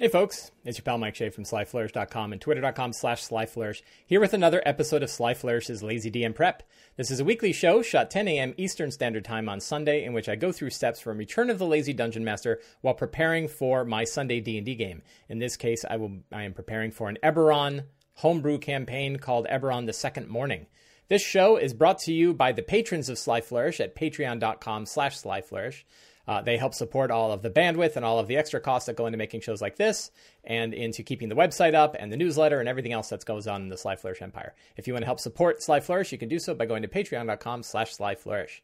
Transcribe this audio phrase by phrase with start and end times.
[0.00, 4.32] Hey folks, it's your pal Mike Shea from SlyFlourish.com and Twitter.com slash SlyFlourish, here with
[4.32, 6.62] another episode of Sly Flourish's Lazy DM Prep.
[6.96, 8.54] This is a weekly show shot 10 a.m.
[8.56, 11.66] Eastern Standard Time on Sunday, in which I go through steps from Return of the
[11.66, 15.02] Lazy Dungeon Master while preparing for my Sunday D&D game.
[15.28, 19.84] In this case, I will I am preparing for an Eberron homebrew campaign called Eberron
[19.84, 20.64] the Second Morning.
[21.08, 25.20] This show is brought to you by the patrons of Sly Flourish at patreon.com slash
[25.20, 25.82] slyflourish.
[26.30, 28.94] Uh, they help support all of the bandwidth and all of the extra costs that
[28.94, 30.12] go into making shows like this
[30.44, 33.62] and into keeping the website up and the newsletter and everything else that goes on
[33.62, 34.54] in the Sly Flourish empire.
[34.76, 36.88] If you want to help support Sly Flourish, you can do so by going to
[36.88, 38.60] patreon.com slash slyflourish.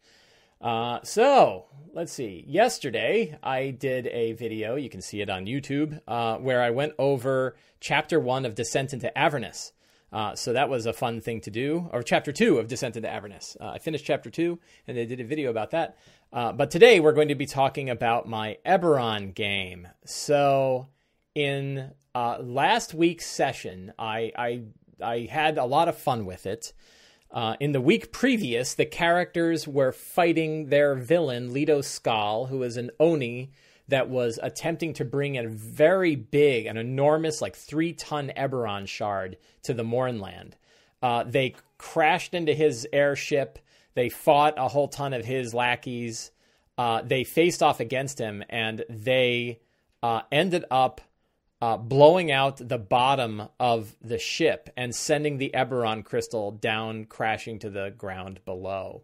[0.61, 2.45] Uh, so let's see.
[2.47, 4.77] Yesterday, I did a video.
[4.77, 8.92] You can see it on YouTube, uh, where I went over chapter one of Descent
[8.92, 9.73] into Avernus.
[10.12, 13.11] Uh, so that was a fun thing to do, or chapter two of Descent into
[13.11, 13.56] Avernus.
[13.61, 15.98] Uh, I finished chapter two, and I did a video about that.
[16.33, 19.89] Uh, but today we're going to be talking about my Eberron game.
[20.05, 20.89] So
[21.34, 24.62] in uh, last week's session, I, I,
[25.03, 26.73] I had a lot of fun with it.
[27.31, 32.77] Uh, in the week previous, the characters were fighting their villain, Leto Skal, who is
[32.77, 33.50] an Oni
[33.89, 39.37] that was attempting to bring a very big, an enormous, like three ton Eberron shard
[39.62, 40.56] to the Mournland.
[41.03, 43.59] Uh, they crashed into his airship.
[43.97, 46.30] They fought a whole ton of his lackeys.
[46.77, 49.61] Uh, they faced off against him, and they
[50.03, 51.00] uh, ended up
[51.62, 57.58] uh, blowing out the bottom of the ship and sending the Eberron crystal down, crashing
[57.61, 59.00] to the ground below.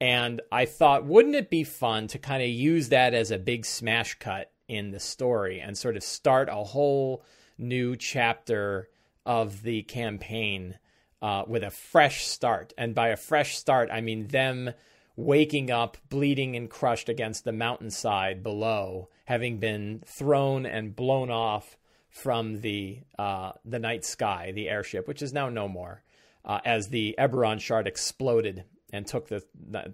[0.00, 3.64] And I thought, wouldn't it be fun to kind of use that as a big
[3.64, 7.22] smash cut in the story and sort of start a whole
[7.56, 8.88] new chapter
[9.24, 10.76] of the campaign
[11.22, 12.72] uh, with a fresh start?
[12.78, 14.72] And by a fresh start, I mean them
[15.16, 21.76] waking up bleeding and crushed against the mountainside below, having been thrown and blown off
[22.08, 26.02] from the uh, the night sky, the airship, which is now no more,
[26.44, 29.42] uh, as the Eberron shard exploded and took the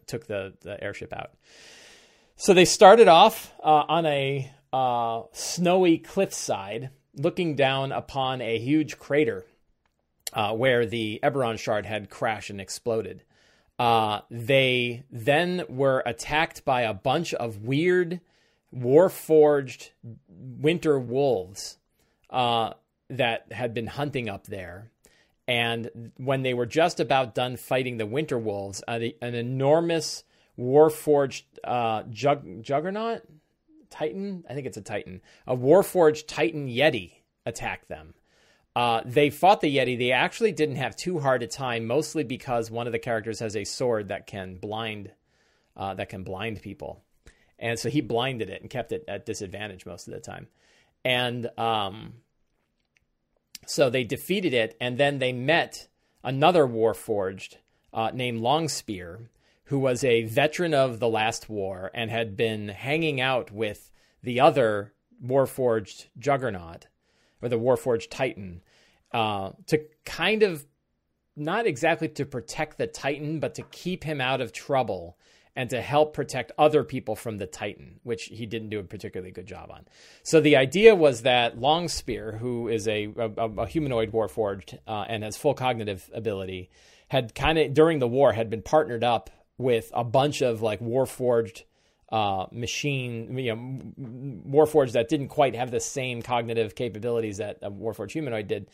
[0.06, 1.32] took the, the airship out.
[2.36, 8.98] So they started off uh, on a uh, snowy cliffside, looking down upon a huge
[8.98, 9.44] crater
[10.34, 13.22] uh, where the Eberron shard had crashed and exploded.
[13.78, 18.20] Uh, they then were attacked by a bunch of weird,
[18.70, 19.92] war-forged
[20.28, 21.78] winter wolves
[22.30, 22.74] uh,
[23.08, 24.90] that had been hunting up there
[25.46, 30.24] and when they were just about done fighting the Winter Wolves, an, an enormous
[30.58, 33.22] Warforged uh, jug, Juggernaut
[33.90, 37.12] Titan, I think it's a Titan, a Warforged Titan Yeti
[37.44, 38.14] attacked them.
[38.76, 39.96] Uh, they fought the Yeti.
[39.96, 43.56] They actually didn't have too hard a time, mostly because one of the characters has
[43.56, 45.12] a sword that can blind,
[45.76, 47.02] uh, that can blind people,
[47.58, 50.48] and so he blinded it and kept it at disadvantage most of the time.
[51.04, 52.14] And um,
[53.66, 55.88] so they defeated it, and then they met
[56.24, 57.56] another Warforged
[57.92, 59.28] uh, named Longspear,
[59.66, 63.90] who was a veteran of the last war and had been hanging out with
[64.22, 64.92] the other
[65.24, 66.86] Warforged Juggernaut,
[67.44, 68.62] or the Warforged Titan,
[69.12, 70.66] uh, to kind of
[71.36, 75.18] not exactly to protect the Titan, but to keep him out of trouble
[75.56, 79.30] and to help protect other people from the Titan, which he didn't do a particularly
[79.30, 79.84] good job on.
[80.22, 85.22] So the idea was that Longspear, who is a, a, a humanoid warforged uh, and
[85.22, 86.70] has full cognitive ability,
[87.08, 90.80] had kind of during the war had been partnered up with a bunch of like
[90.80, 91.62] warforged
[92.10, 97.70] uh, machine, you know, warforged that didn't quite have the same cognitive capabilities that a
[97.70, 98.68] warforged humanoid did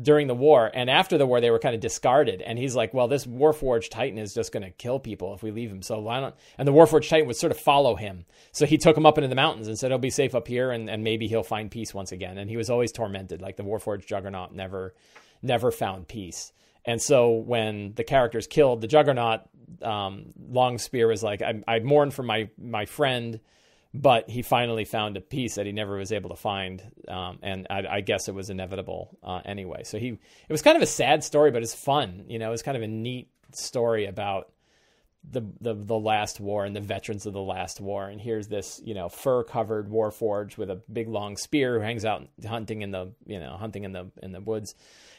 [0.00, 0.70] during the war.
[0.74, 2.42] And after the war they were kind of discarded.
[2.42, 5.50] And he's like well this warforged titan is just going to kill people if we
[5.50, 8.26] leave him so why don't and the warforged titan would sort of follow him.
[8.52, 10.70] So he took him up into the mountains and said he'll be safe up here
[10.70, 12.38] and, and maybe he'll find peace once again.
[12.38, 14.94] And he was always tormented like the warforged juggernaut never
[15.42, 16.52] never found peace
[16.86, 19.40] and so when the characters killed the juggernaut
[19.82, 23.40] um, longspear was like I, I mourn for my my friend
[24.00, 27.66] but he finally found a piece that he never was able to find, um, and
[27.70, 29.84] I, I, guess it was inevitable uh, anyway.
[29.84, 32.24] So he, it was kind of a sad story, but it's fun.
[32.28, 34.50] You know, it was kind of a neat story about
[35.30, 38.08] the, the the last war and the veterans of the last war.
[38.08, 41.84] And here's this, you know, fur covered war forge with a big long spear who
[41.84, 44.74] hangs out hunting in the, you know, hunting in the in the woods,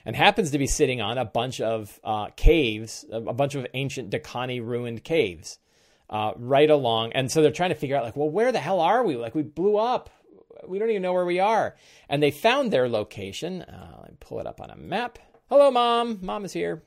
[0.05, 4.09] and happens to be sitting on a bunch of uh, caves, a, bunch of ancient
[4.11, 5.59] Dhakaani ruined caves
[6.09, 7.11] uh, right along.
[7.13, 9.15] And so they're trying to figure out, like, well, where the hell are we?
[9.17, 10.09] Like, we blew up.
[10.67, 11.75] We don't even know where we are.
[12.09, 13.61] And they found their location.
[13.61, 15.19] Uh, let me pull it up on a map.
[15.49, 16.19] Hello, mom.
[16.21, 16.83] Mom is here.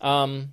[0.00, 0.52] Um,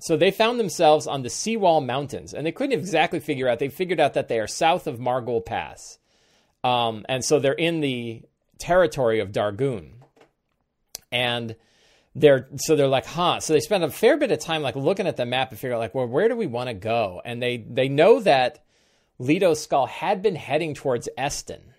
[0.00, 3.58] so they found themselves on the Seawall Mountains, and they couldn't exactly figure out.
[3.58, 5.98] They figured out that they are south of Margol Pass,
[6.64, 8.22] um, and so they're in the
[8.58, 9.90] territory of Darguun,
[11.10, 11.56] and
[12.14, 13.40] they're so they're like, huh.
[13.40, 15.74] So they spend a fair bit of time like looking at the map and figure
[15.74, 17.22] out like, well, where do we want to go?
[17.24, 18.64] And they they know that
[19.18, 21.74] Leto's skull had been heading towards Eston.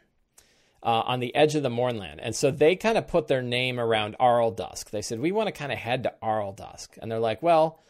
[0.82, 2.22] Uh, on the edge of the Mournland.
[2.22, 4.92] And so they kind of put their name around Arldusk.
[4.92, 6.98] They said, we want to kind of head to Arldusk.
[7.02, 7.82] And they're like, well,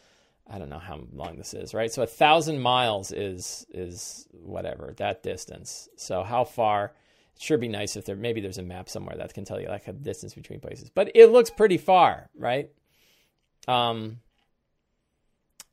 [0.50, 1.92] I don't know how long this is, right?
[1.92, 5.88] So a thousand miles is is whatever that distance.
[5.96, 6.94] So how far?
[7.36, 9.68] It sure be nice if there maybe there's a map somewhere that can tell you
[9.68, 10.90] like a distance between places.
[10.90, 12.72] But it looks pretty far, right?
[13.68, 14.22] Um,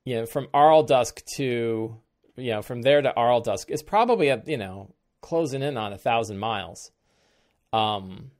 [0.04, 1.96] you know, from Arldusk to
[2.36, 5.98] you know from there to Arldusk is probably a you know closing in on a
[5.98, 6.90] thousand miles.
[7.72, 8.30] Um,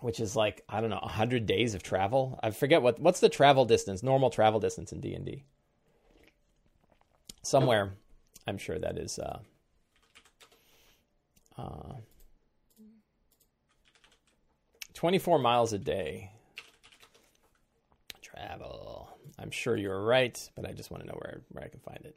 [0.00, 2.38] which is like I don't know, hundred days of travel.
[2.42, 5.44] I forget what what's the travel distance, normal travel distance in D and D.
[7.42, 7.92] Somewhere,
[8.46, 9.18] I'm sure that is.
[9.18, 9.38] Uh,
[11.56, 11.94] uh,
[14.94, 16.30] 24 miles a day.
[18.20, 19.08] Travel.
[19.38, 22.00] I'm sure you're right, but I just want to know where, where I can find
[22.04, 22.16] it.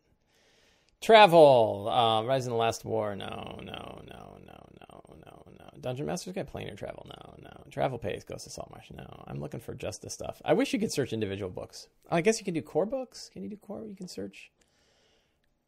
[1.01, 1.89] Travel.
[1.89, 3.15] Uh, Rise in the Last War.
[3.15, 5.69] No, no, no, no, no, no, no.
[5.79, 7.07] Dungeon Masters got planar travel.
[7.09, 7.63] No, no.
[7.71, 8.91] Travel Pays Ghost of Saltmarsh.
[8.91, 9.23] No.
[9.27, 10.41] I'm looking for just the stuff.
[10.45, 11.87] I wish you could search individual books.
[12.09, 13.29] I guess you can do core books.
[13.33, 13.83] Can you do core?
[13.85, 14.51] You can search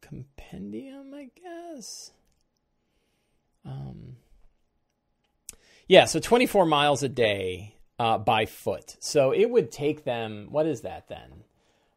[0.02, 2.12] compendium, I guess.
[3.66, 4.18] Um.
[5.88, 8.98] Yeah, so 24 miles a day uh, by foot.
[9.00, 10.48] So it would take them.
[10.52, 11.44] What is that then?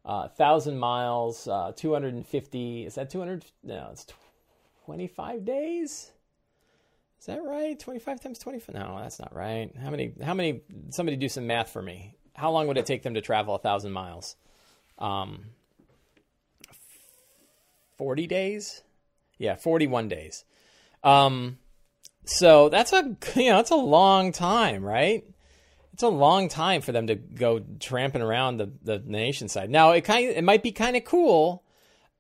[0.07, 2.87] Uh, thousand miles, uh, 250.
[2.87, 3.45] Is that 200?
[3.65, 4.07] No, it's
[4.85, 6.13] 25 days.
[7.19, 7.79] Is that right?
[7.79, 8.75] 25 times 25?
[8.75, 9.71] No, that's not right.
[9.83, 10.13] How many?
[10.23, 10.61] How many?
[10.91, 12.15] Somebody do some math for me.
[12.35, 14.37] How long would it take them to travel a thousand miles?
[14.99, 15.47] Um,
[17.97, 18.83] 40 days.
[19.39, 20.45] Yeah, 41 days.
[21.03, 21.59] Um,
[22.25, 25.25] so that's a you know that's a long time, right?
[25.97, 29.71] It's a long time for them to go tramping around the, the nation side.
[29.71, 31.65] Now it kind of, it might be kind of cool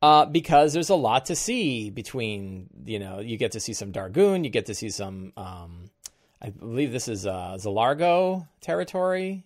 [0.00, 3.92] uh, because there's a lot to see between you know you get to see some
[3.92, 5.90] Darguun, you get to see some um,
[6.40, 9.44] I believe this is uh, Zilargo territory.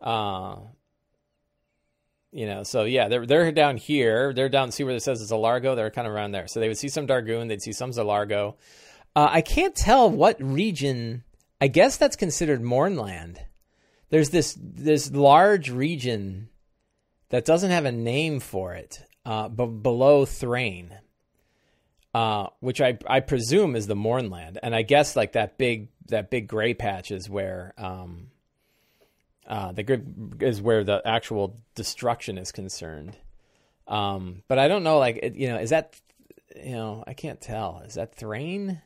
[0.00, 0.56] Uh,
[2.32, 4.32] you know, so yeah, they're they're down here.
[4.32, 4.70] They're down.
[4.70, 5.76] See where it says Zilargo.
[5.76, 6.48] They're kind of around there.
[6.48, 7.48] So they would see some Darguun.
[7.48, 8.54] They'd see some Zilargo.
[9.14, 11.24] Uh, I can't tell what region
[11.60, 13.40] I guess that's considered Mournland.
[14.10, 16.48] There's this this large region
[17.30, 20.96] that doesn't have a name for it, uh, but below Thrane,
[22.14, 26.30] uh, which I I presume is the Mournland, and I guess like that big that
[26.30, 28.28] big gray patch is where um,
[29.46, 30.02] uh, the
[30.40, 33.16] is where the actual destruction is concerned.
[33.88, 36.00] Um, but I don't know, like you know, is that
[36.54, 37.82] you know I can't tell.
[37.86, 38.82] Is that Thrane?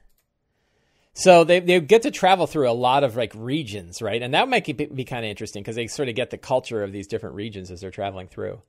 [1.20, 4.22] So they they get to travel through a lot of like regions, right?
[4.22, 6.82] And that might be, be kind of interesting because they sort of get the culture
[6.82, 8.62] of these different regions as they're traveling through.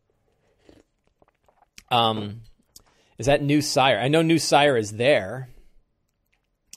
[1.89, 2.41] Um,
[3.17, 3.97] is that New Cyre?
[3.97, 5.47] I know New Cyre is there.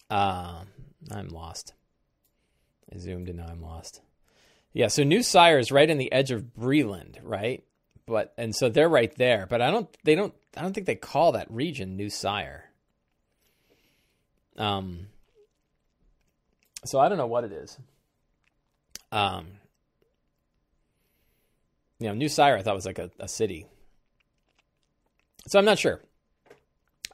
[0.08, 0.62] Uh,
[1.10, 1.74] I'm lost.
[2.94, 4.00] I zoomed and now I'm lost.
[4.72, 7.64] Yeah, so New Cyre is right in the edge of Breland, right?
[8.06, 9.48] But and so they're right there.
[9.50, 9.88] But I don't.
[10.04, 10.34] They don't.
[10.56, 12.70] I don't think they call that region New Cyre.
[14.56, 15.08] Um.
[16.84, 17.78] So I don't know what it is.
[19.10, 19.46] Um,
[21.98, 23.66] you know, New Cyre I thought was like a, a city.
[25.46, 26.00] So I'm not sure.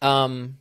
[0.02, 0.58] Um,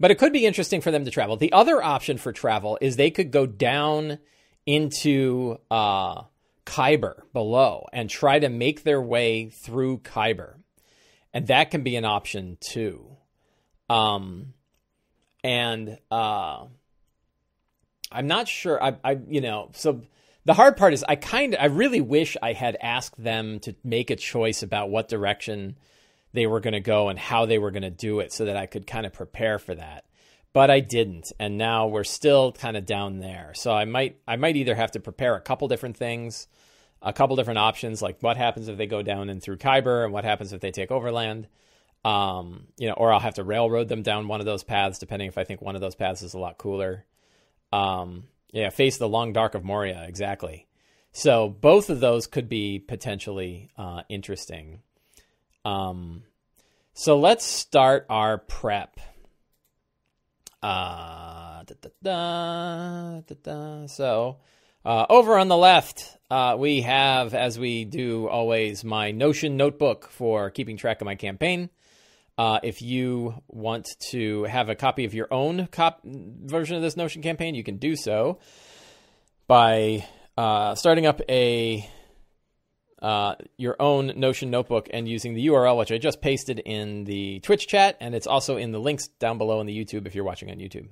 [0.00, 1.36] but it could be interesting for them to travel.
[1.36, 4.18] The other option for travel is they could go down
[4.64, 6.22] into uh,
[6.64, 10.58] Khyber below and try to make their way through Khyber.
[11.32, 13.16] And that can be an option too.
[13.90, 14.52] Um,
[15.42, 16.66] and uh,
[18.10, 18.82] I'm not sure.
[18.82, 20.02] I, I, you know, so
[20.44, 23.74] the hard part is I kind of, I really wish I had asked them to
[23.84, 25.76] make a choice about what direction
[26.32, 28.56] they were going to go and how they were going to do it so that
[28.56, 30.04] I could kind of prepare for that.
[30.54, 33.52] But I didn't, and now we're still kind of down there.
[33.54, 36.48] So I might, I might either have to prepare a couple different things,
[37.02, 40.12] a couple different options, like what happens if they go down and through Khyber, and
[40.12, 41.48] what happens if they take overland.
[42.04, 45.28] Um, you know, or I'll have to railroad them down one of those paths, depending
[45.28, 47.04] if I think one of those paths is a lot cooler.
[47.72, 50.66] Um, yeah, face the long dark of Moria, exactly.
[51.12, 54.80] So both of those could be potentially uh, interesting.
[55.64, 56.22] Um,
[56.94, 58.98] so let's start our prep.
[60.62, 64.38] Uh, da, da, da, so,
[64.84, 70.08] Uh, over on the left, uh, we have, as we do always, my Notion notebook
[70.10, 71.68] for keeping track of my campaign.
[72.38, 76.96] Uh, if you want to have a copy of your own cop- version of this
[76.96, 78.38] Notion campaign, you can do so
[79.48, 81.90] by uh, starting up a
[83.02, 87.40] uh, your own Notion notebook and using the URL, which I just pasted in the
[87.40, 90.24] Twitch chat, and it's also in the links down below in the YouTube if you're
[90.24, 90.88] watching on YouTube.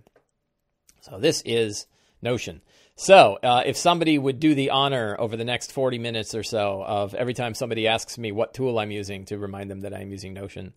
[1.01, 1.87] So this is
[2.23, 2.61] Notion.
[2.97, 6.83] So uh, if somebody would do the honor over the next 40 minutes or so
[6.83, 10.11] of every time somebody asks me what tool I'm using to remind them that I'm
[10.11, 10.73] using Notion,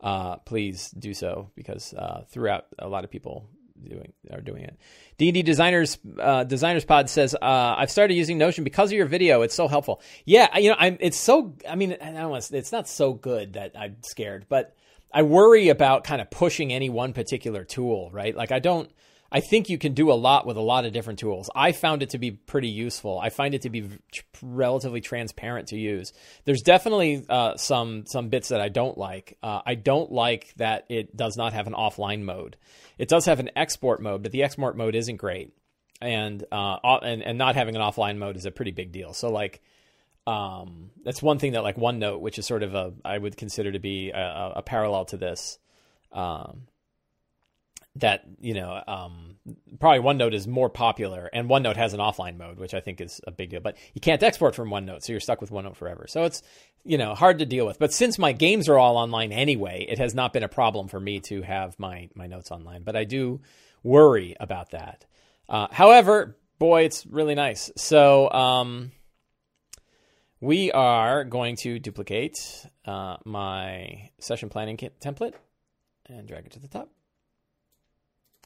[0.00, 3.48] uh, please do so because uh, throughout a lot of people
[3.86, 4.76] doing are doing it.
[5.18, 7.38] D&D designers uh, designers pod says uh,
[7.76, 9.42] I've started using Notion because of your video.
[9.42, 10.00] It's so helpful.
[10.24, 10.96] Yeah, you know, I'm.
[11.00, 11.54] It's so.
[11.68, 12.50] I mean, I don't want.
[12.52, 14.74] It's not so good that I'm scared, but
[15.12, 18.10] I worry about kind of pushing any one particular tool.
[18.12, 18.34] Right?
[18.36, 18.90] Like I don't.
[19.30, 21.50] I think you can do a lot with a lot of different tools.
[21.54, 23.18] I found it to be pretty useful.
[23.18, 23.88] I find it to be
[24.42, 26.14] relatively transparent to use.
[26.44, 29.36] There's definitely uh, some some bits that I don't like.
[29.42, 32.56] Uh, I don't like that it does not have an offline mode.
[32.96, 35.52] It does have an export mode, but the export mode isn't great,
[36.00, 39.12] and uh, and and not having an offline mode is a pretty big deal.
[39.12, 39.60] So like.
[40.26, 43.72] Um, that's one thing that like OneNote, which is sort of a I would consider
[43.72, 45.58] to be a, a parallel to this,
[46.12, 46.66] um,
[47.98, 49.36] that you know um,
[49.78, 53.20] probably OneNote is more popular, and OneNote has an offline mode, which I think is
[53.26, 53.60] a big deal.
[53.60, 56.06] But you can't export from OneNote, so you're stuck with OneNote forever.
[56.08, 56.42] So it's
[56.84, 57.78] you know hard to deal with.
[57.78, 61.00] But since my games are all online anyway, it has not been a problem for
[61.00, 62.82] me to have my my notes online.
[62.82, 63.40] But I do
[63.82, 65.06] worry about that.
[65.48, 67.70] Uh, however, boy, it's really nice.
[67.76, 68.92] So um,
[70.40, 72.36] we are going to duplicate
[72.84, 75.34] uh, my session planning template
[76.06, 76.90] and drag it to the top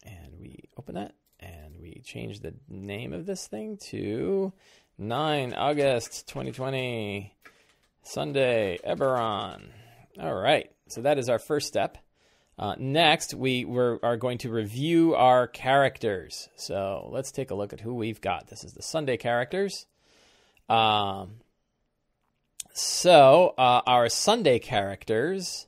[0.02, 4.52] and we open that and we change the name of this thing to
[4.98, 7.34] 9 August 2020
[8.02, 9.68] Sunday Eberron.
[10.20, 11.98] All right, so that is our first step.
[12.58, 13.64] Uh, next, we
[14.02, 16.48] are going to review our characters.
[16.56, 18.48] So let's take a look at who we've got.
[18.48, 19.86] This is the Sunday characters.
[20.68, 21.40] Um,
[22.74, 25.66] so uh, our Sunday characters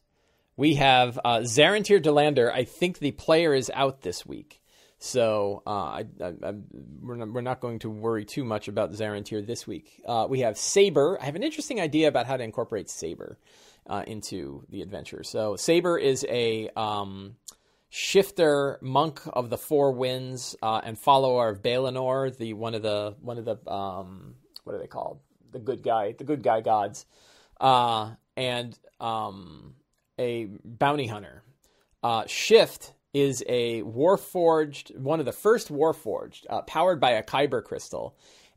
[0.57, 2.53] we have uh, Zarantir Delander.
[2.53, 4.61] I think the player is out this week.
[4.99, 6.55] So uh, I, I, I,
[7.03, 10.01] we're, not, we're, not, going to worry too much about Zarantir this week.
[10.07, 11.19] Uh, we have Saber.
[11.21, 13.39] I have an interesting idea about how to incorporate Saber
[13.87, 15.23] uh, into the adventure.
[15.23, 17.37] So Saber is a um,
[17.91, 23.15] shifter monk of the Four Winds uh, and follower of Balinor, the one of the
[23.21, 25.21] one of the um, what are they called?
[25.53, 27.05] The good guy, the good guy gods,
[27.61, 29.75] uh, and um,
[30.19, 31.43] a bounty hunter.
[32.03, 37.63] Uh, Shift is a warforged, one of the first warforged, uh, powered by a Khyber
[37.63, 38.17] crystal,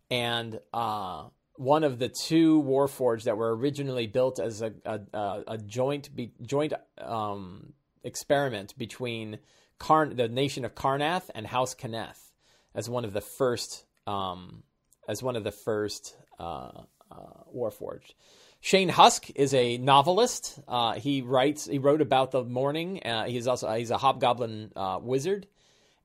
[0.10, 5.58] and uh, one of the two warforged that were originally built as a, a, a
[5.58, 7.74] joint be, joint um,
[8.04, 9.40] experiment between
[9.80, 12.32] Karn, the nation of Karrnath and House Cannith,
[12.74, 14.64] as one of the first um,
[15.08, 16.72] as one of the first uh,
[17.12, 18.14] uh, warforged.
[18.60, 20.60] Shane Husk is a novelist.
[20.68, 21.66] Uh, he writes.
[21.66, 23.02] He wrote about the morning.
[23.04, 25.48] Uh, he's also he's a hobgoblin uh, wizard,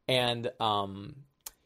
[0.06, 1.16] and um,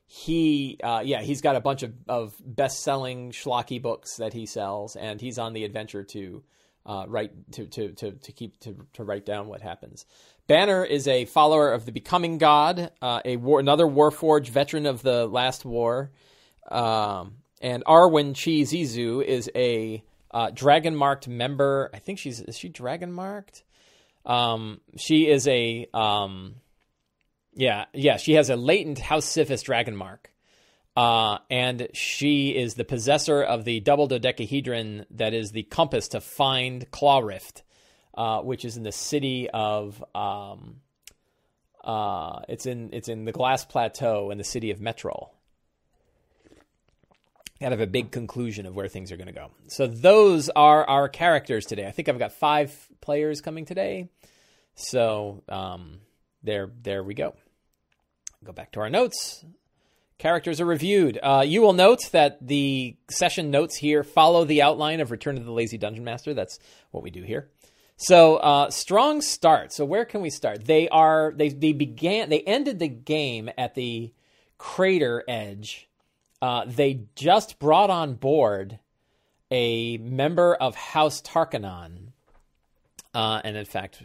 [0.06, 4.46] he uh, yeah he's got a bunch of, of best selling schlocky books that he
[4.46, 6.42] sells, and he's on the adventure to
[6.86, 10.06] uh, write to, to to to keep to to write down what happens.
[10.46, 15.02] Banner is a follower of the Becoming God, uh, a war, another Warforged veteran of
[15.02, 16.12] the last war,
[16.70, 20.04] um, and Arwen Chi Zizu is a
[20.36, 21.88] uh, dragon marked member.
[21.94, 23.64] I think she's is she dragon marked?
[24.26, 26.56] Um, she is a um,
[27.54, 30.30] yeah yeah she has a latent House Sivis dragon mark.
[30.94, 36.22] Uh, and she is the possessor of the double dodecahedron that is the compass to
[36.22, 37.62] find Claw Rift,
[38.14, 40.80] uh, which is in the city of um,
[41.82, 45.30] uh, it's in it's in the Glass Plateau in the city of Metrol
[47.60, 49.50] kind of a big conclusion of where things are going to go.
[49.68, 51.86] So those are our characters today.
[51.86, 54.10] I think I've got five players coming today.
[54.74, 56.00] So um,
[56.42, 57.34] there, there we go.
[58.44, 59.44] Go back to our notes.
[60.18, 61.18] Characters are reviewed.
[61.22, 65.44] Uh, you will note that the session notes here follow the outline of Return of
[65.44, 66.32] the Lazy Dungeon Master.
[66.32, 66.58] That's
[66.90, 67.50] what we do here.
[67.96, 69.72] So uh, strong start.
[69.72, 70.64] So where can we start?
[70.64, 74.12] They are they they began they ended the game at the
[74.58, 75.88] crater edge
[76.42, 78.78] uh, they just brought on board
[79.50, 82.12] a member of House Tarkanan.
[83.14, 84.02] Uh, and in fact,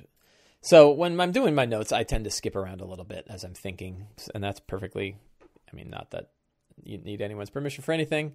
[0.62, 3.44] so when I'm doing my notes, I tend to skip around a little bit as
[3.44, 5.18] I'm thinking, and that's perfectly.
[5.72, 6.30] I mean, not that
[6.84, 8.34] you need anyone's permission for anything.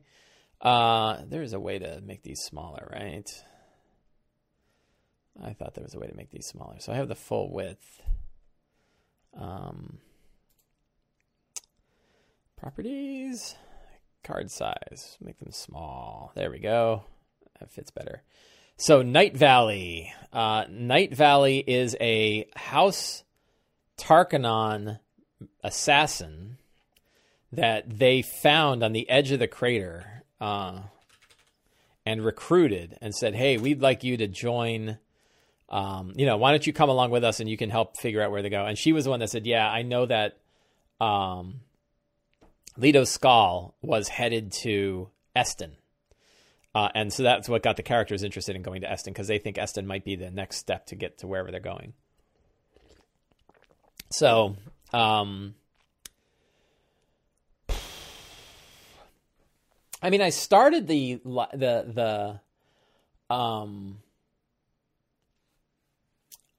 [0.61, 3.31] Uh, there's a way to make these smaller, right?
[5.43, 6.77] I thought there was a way to make these smaller.
[6.81, 8.03] So I have the full width.
[9.39, 9.99] Um,
[12.57, 13.55] properties,
[14.27, 16.33] card size, make them small.
[16.35, 17.05] There we go.
[17.61, 18.23] That fits better.
[18.77, 20.13] So Night Valley.
[20.33, 23.23] Uh, Night Valley is a House
[23.97, 24.99] Tarkanan
[25.63, 26.59] assassin
[27.53, 30.81] that they found on the edge of the crater uh,
[32.05, 34.99] and recruited and said, "Hey, we'd like you to join."
[35.69, 38.23] Um, you know, why don't you come along with us and you can help figure
[38.23, 38.67] out where to go?
[38.67, 40.37] And she was the one that said, "Yeah, I know that."
[41.01, 41.61] Um,
[42.77, 45.77] Leto Skal was headed to Eston.
[46.75, 49.39] Uh, and so that's what got the characters interested in going to Eston because they
[49.39, 51.95] think Eston might be the next step to get to wherever they're going.
[54.11, 54.57] So,
[54.93, 55.55] um,
[60.03, 62.41] I mean, I started the the
[63.29, 63.99] the um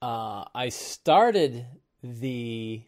[0.02, 1.66] uh I started
[2.04, 2.82] the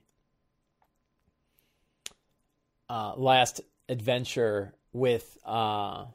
[2.89, 6.05] uh last adventure with uh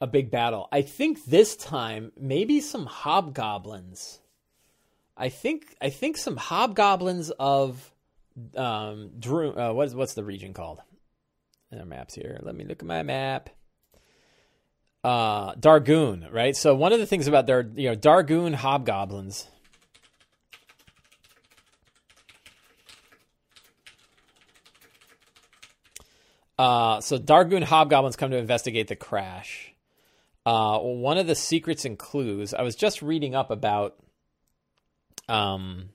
[0.00, 0.68] a big battle.
[0.72, 4.20] I think this time maybe some hobgoblins.
[5.16, 7.92] I think I think some hobgoblins of
[8.56, 10.80] um uh, what's what's the region called?
[11.70, 12.38] And our maps here.
[12.42, 13.50] Let me look at my map.
[15.02, 16.54] Uh Darguun, right?
[16.54, 19.48] So one of the things about their you know Darguun hobgoblins
[26.58, 29.72] Uh, so Darguun hobgoblins come to investigate the crash.
[30.44, 33.96] Uh, one of the secrets and clues I was just reading up about
[35.28, 35.90] um,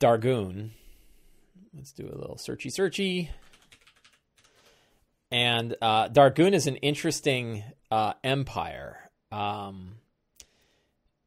[0.00, 0.70] Darguun.
[1.76, 3.28] Let's do a little searchy searchy.
[5.30, 8.98] And uh, Darguun is an interesting uh, empire.
[9.30, 9.96] Um,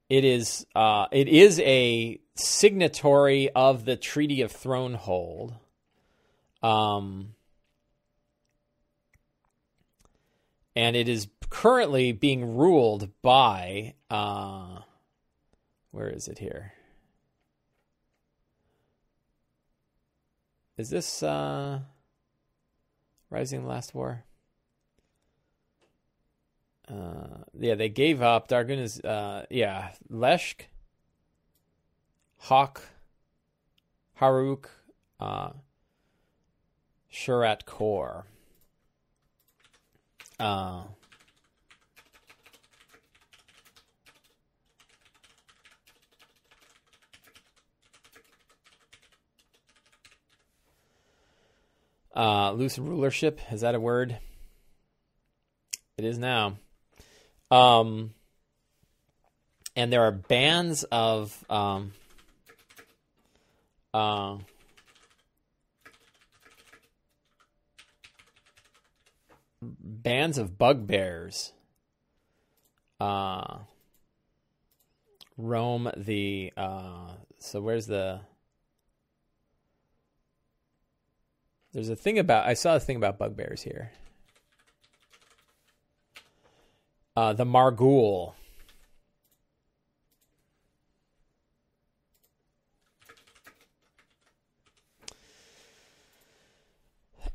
[0.10, 5.54] it is uh, it is a signatory of the Treaty of Thronehold.
[6.64, 7.36] Um,
[10.76, 14.80] and it is currently being ruled by uh,
[15.92, 16.74] where is it here?
[20.78, 21.82] Is this uh,
[23.30, 24.24] Rising Last War?
[26.90, 28.48] Uh, yeah, they gave up.
[28.48, 30.62] Darguun is uh, yeah, Leshk,
[32.38, 32.82] Hawk,
[34.20, 34.66] Haruuc,
[35.20, 35.52] uh,
[37.14, 38.26] Shurat Kor.
[40.42, 40.82] Uh,
[52.16, 54.18] uh, loose rulership is that a word?
[56.00, 56.58] It is now.
[57.52, 58.16] Um,
[59.76, 61.92] and there are bands of um,
[63.94, 64.38] uh,
[70.02, 71.54] bands of bugbears
[73.00, 73.60] uh,
[75.38, 76.54] roam the.
[76.56, 78.22] Uh, so where's the?
[81.74, 83.92] There's a thing about I saw a thing about bugbears here.
[87.16, 88.34] Uh, the Marguul.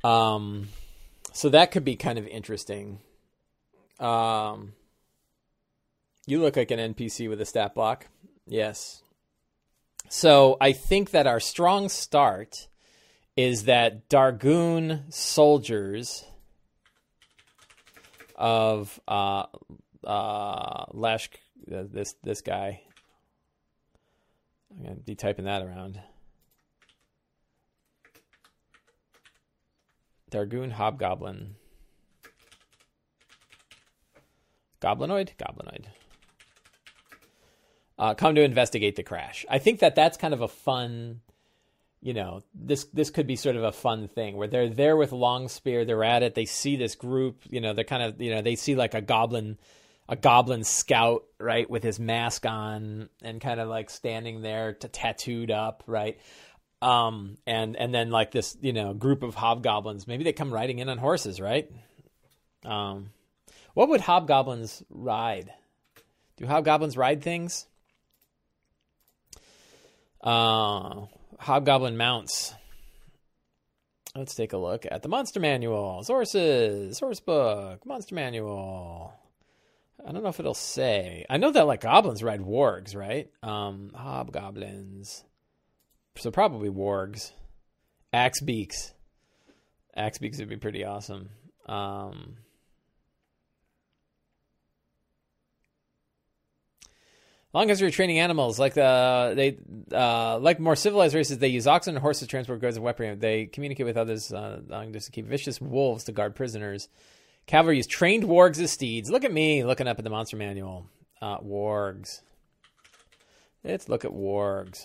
[0.05, 0.68] Um,
[1.37, 2.99] so that could be kind of interesting.
[4.01, 4.72] Um,
[6.27, 8.07] you look like an NPC with a stat block.
[8.46, 9.03] Yes.
[10.09, 12.68] So I think that our strong start
[13.37, 16.25] is that Darguun soldiers
[18.35, 19.44] of uh,
[20.05, 21.35] uh, Leshk,
[21.70, 22.81] uh, this this guy.
[24.70, 26.01] I'm gonna be typing that around.
[30.31, 31.55] Darguun Hobgoblin.
[34.81, 35.31] Goblinoid?
[35.37, 35.87] Goblinoid.
[37.99, 39.47] Uh, come to investigate the crash.
[39.49, 41.23] I think that that's kind of a fun,
[42.03, 45.12] you know, this this could be sort of a fun thing where they're there with
[45.12, 48.43] Longspear, they're at it, they see this group, you know, they're kind of, you know,
[48.43, 49.57] they see like a goblin,
[50.11, 54.89] a goblin scout, right, with his mask on and kind of like standing there to
[54.89, 56.19] tattooed up, right
[56.83, 60.07] um, and and then like this, you know, group of hobgoblins.
[60.07, 61.71] Maybe they come riding in on horses, right?
[62.65, 63.11] Um,
[63.75, 65.53] what would hobgoblins ride?
[66.37, 67.67] Do hobgoblins ride things?
[70.23, 71.07] Uh,
[71.39, 72.55] hobgoblin mounts.
[74.15, 76.03] Let's take a look at the Monster Manual.
[76.03, 79.12] Sources, source book, Monster Manual.
[80.07, 81.27] I don't know if it'll say.
[81.29, 83.31] I know that like goblins ride wargs, right?
[83.43, 85.23] Um, hobgoblins.
[86.18, 87.33] So probably wargs.
[88.12, 88.92] Axe beaks.
[89.94, 91.31] Axe beaks would be pretty awesome.
[91.66, 92.37] Um,
[97.57, 99.57] Long of training animals, like the they
[99.96, 103.14] uh, like more civilized races, they use oxen and horses to transport goods and weaponry.
[103.14, 104.61] They communicate with others uh,
[104.92, 106.90] just to keep vicious wolves to guard prisoners.
[107.46, 109.11] Cavalry use trained wargs as steeds.
[109.11, 110.90] Look at me looking up at the monster manual.
[111.22, 112.20] Uh, wargs.
[113.64, 114.85] Let's look at wargs.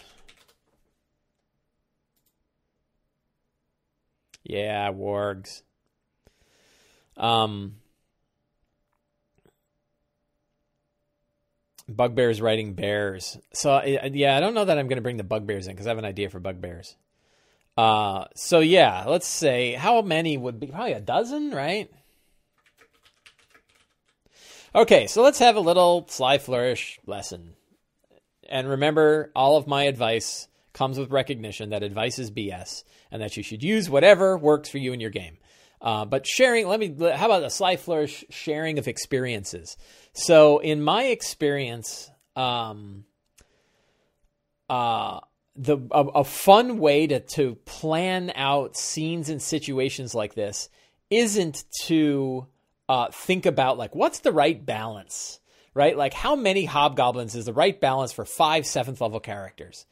[4.44, 5.62] Yeah, wargs.
[7.18, 7.76] Um,
[11.88, 13.38] Bugbears riding bears.
[13.54, 15.92] So yeah, I don't know that I'm going to bring the bugbears in because I
[15.92, 16.96] have an idea for bugbears.
[17.78, 21.90] Uh, so yeah, let's say how many would be probably a dozen, right?
[24.74, 27.56] Okay, so let's have a little sly flourish lesson.
[28.50, 33.38] And remember, all of my advice comes with recognition that advice is BS and that
[33.38, 35.38] you should use whatever works for you in your game.
[35.82, 39.78] Uh, but sharing, let me, how about a sly flourish sharing of experiences?
[40.14, 43.06] So, in my experience, um,
[44.70, 45.22] uh,
[45.56, 50.70] the a, a, fun way to to plan out scenes and situations like this
[51.10, 52.48] isn't to
[52.88, 55.40] uh, think about like what's the right balance,
[55.74, 55.98] right?
[55.98, 59.86] Like how many hobgoblins is the right balance for five seventh level characters?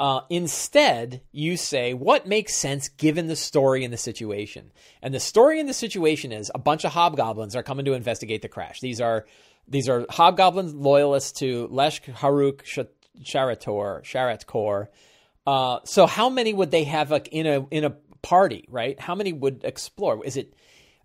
[0.00, 4.72] Uh, instead, you say what makes sense given the story and the situation.
[5.02, 8.40] And the story and the situation is a bunch of hobgoblins are coming to investigate
[8.40, 8.80] the crash.
[8.80, 9.26] These are
[9.68, 12.62] these are hobgoblins loyalists to Lesh Haruuc
[13.22, 14.86] Sharator Sharatkor.
[15.46, 17.90] Uh, so how many would they have like in a in a
[18.22, 18.98] party, right?
[18.98, 20.24] How many would explore?
[20.24, 20.54] Is it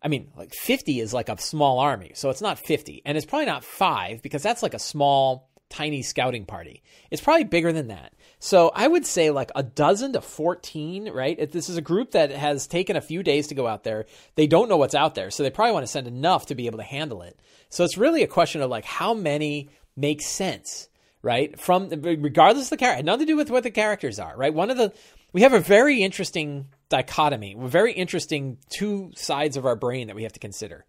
[0.01, 2.11] I mean, like 50 is like a small army.
[2.15, 3.01] So it's not 50.
[3.05, 6.83] And it's probably not 5 because that's like a small tiny scouting party.
[7.11, 8.13] It's probably bigger than that.
[8.45, 11.51] So I would say like a dozen to 14, right?
[11.51, 14.05] This is a group that has taken a few days to go out there.
[14.35, 15.31] They don't know what's out there.
[15.31, 17.39] So they probably want to send enough to be able to handle it.
[17.69, 20.89] So it's really a question of like how many make sense,
[21.23, 21.59] right?
[21.59, 24.53] From regardless of the character, nothing to do with what the characters are, right?
[24.53, 24.93] One of the
[25.33, 30.21] we have a very interesting dichotomy, very interesting two sides of our brain that we
[30.21, 30.85] have to consider.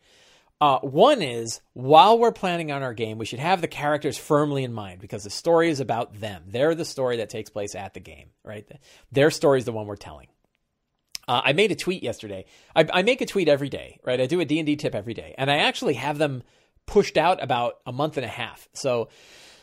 [0.58, 4.64] Uh, one is while we're planning on our game, we should have the characters firmly
[4.64, 6.44] in mind because the story is about them.
[6.46, 8.66] They're the story that takes place at the game, right?
[9.12, 10.28] Their story is the one we're telling.
[11.28, 12.46] Uh, I made a tweet yesterday.
[12.74, 14.20] I, I, make a tweet every day, right?
[14.20, 16.42] I do a D&D tip every day, and I actually have them
[16.86, 18.68] pushed out about a month and a half.
[18.72, 19.08] So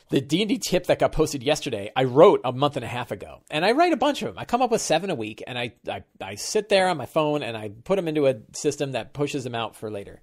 [0.10, 3.42] the D&D tip that got posted yesterday, I wrote a month and a half ago.
[3.50, 4.38] And I write a bunch of them.
[4.38, 7.06] I come up with seven a week, and I, I, I sit there on my
[7.06, 10.22] phone and I put them into a system that pushes them out for later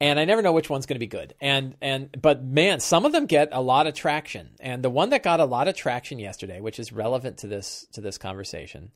[0.00, 1.34] and I never know which one's going to be good.
[1.40, 4.50] And and but man, some of them get a lot of traction.
[4.58, 7.86] And the one that got a lot of traction yesterday, which is relevant to this
[7.92, 8.92] to this conversation,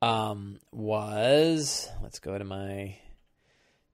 [0.00, 2.96] um, was let's go to my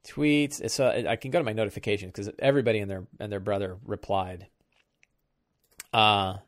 [0.05, 0.71] tweets.
[0.71, 4.47] So I can go to my notifications because everybody and their and their brother replied.
[5.93, 6.39] Uh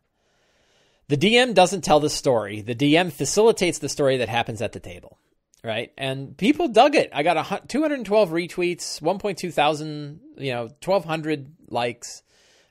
[1.09, 2.61] the DM doesn't tell the story.
[2.61, 5.18] The DM facilitates the story that happens at the table
[5.63, 5.93] right?
[5.99, 7.11] And people dug it.
[7.13, 12.23] I got a 212 retweets, 1.2 thousand, you know, 1,200 likes.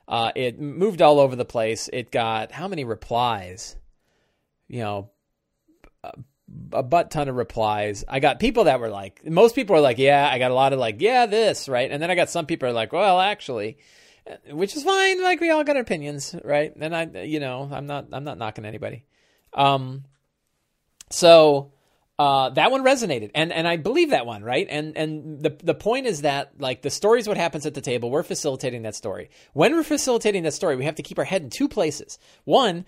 [0.06, 1.90] Uh, it moved all over the place.
[1.92, 3.76] It got how many replies?
[4.66, 5.10] You know,
[6.02, 6.12] a,
[6.72, 8.04] a butt ton of replies.
[8.08, 10.28] I got people that were like, most people are like, yeah.
[10.30, 11.90] I got a lot of like, yeah, this, right?
[11.90, 13.78] And then I got some people are like, well, actually,
[14.50, 15.22] which is fine.
[15.22, 16.74] Like we all got opinions, right?
[16.74, 19.04] And I, you know, I'm not, I'm not knocking anybody.
[19.52, 20.04] Um,
[21.10, 21.72] so
[22.18, 24.66] uh, that one resonated, and and I believe that one, right?
[24.68, 27.80] And and the the point is that like the story is what happens at the
[27.80, 28.10] table.
[28.10, 29.30] We're facilitating that story.
[29.52, 32.18] When we're facilitating that story, we have to keep our head in two places.
[32.44, 32.86] One,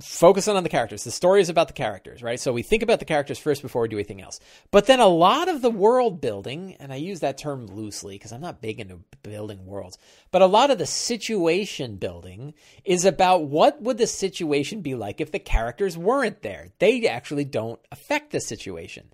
[0.00, 1.04] focusing on the characters.
[1.04, 2.38] The story is about the characters, right?
[2.38, 4.40] So we think about the characters first before we do anything else.
[4.70, 8.32] But then a lot of the world building, and I use that term loosely because
[8.32, 9.98] I'm not big into building worlds,
[10.30, 15.20] but a lot of the situation building is about what would the situation be like
[15.20, 16.68] if the characters weren't there.
[16.78, 19.10] They actually don't affect the situation.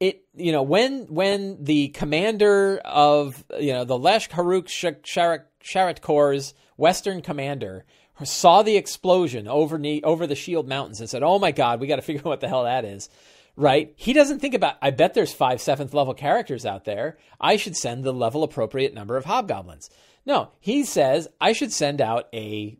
[0.00, 6.00] It, you know, when when the commander of you know the Lesh Haruuc Sharat Sharat
[6.00, 7.84] Corps Western commander
[8.24, 11.96] saw the explosion over over the Shield Mountains and said, "Oh my God, we got
[11.96, 13.08] to figure out what the hell that is."
[13.54, 13.92] Right?
[13.96, 14.76] He doesn't think about.
[14.80, 17.18] I bet there's five seventh level characters out there.
[17.40, 19.90] I should send the level appropriate number of hobgoblins.
[20.24, 22.78] No, he says I should send out a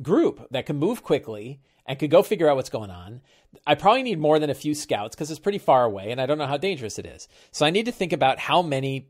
[0.00, 3.20] group that can move quickly and could go figure out what's going on.
[3.66, 6.26] I probably need more than a few scouts because it's pretty far away and I
[6.26, 7.28] don't know how dangerous it is.
[7.50, 9.08] So I need to think about how many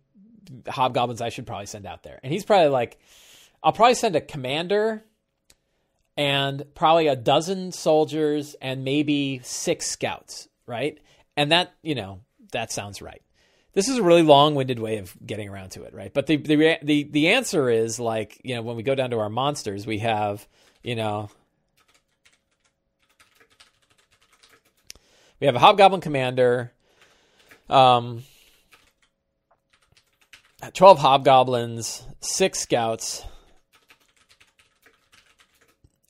[0.69, 2.19] hobgoblins I should probably send out there.
[2.23, 2.99] And he's probably like,
[3.63, 5.05] I'll probably send a commander
[6.17, 10.99] and probably a dozen soldiers and maybe six scouts, right?
[11.37, 12.21] And that, you know,
[12.53, 13.23] that sounds right.
[13.75, 16.13] This is a really long-winded way of getting around to it, right?
[16.13, 19.19] But the the the the answer is like, you know, when we go down to
[19.19, 20.47] our monsters, we have,
[20.83, 21.31] you know,
[25.41, 26.71] we have a hobgoblin commander,
[27.71, 28.23] um,
[30.75, 33.25] 12 hobgoblins, six scouts,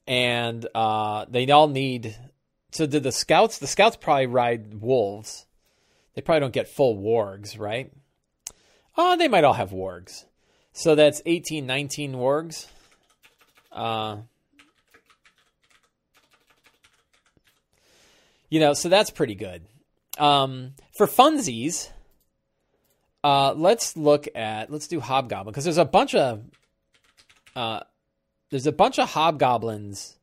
[0.06, 2.16] and uh, they all need.
[2.72, 3.58] So, did the scouts?
[3.58, 5.46] The scouts probably ride wolves.
[6.14, 7.92] They probably don't get full wargs, right?
[8.96, 10.24] Oh, they might all have wargs.
[10.72, 12.66] So that's 18, 19 wargs.
[13.70, 14.18] Uh,
[18.50, 19.62] you know, so that's pretty good.
[20.18, 21.90] Um, for funsies,
[23.24, 26.42] uh, let's look at let's do hobgoblin because there's a bunch of
[27.56, 27.80] uh,
[28.52, 30.18] there's a bunch of hobgoblins.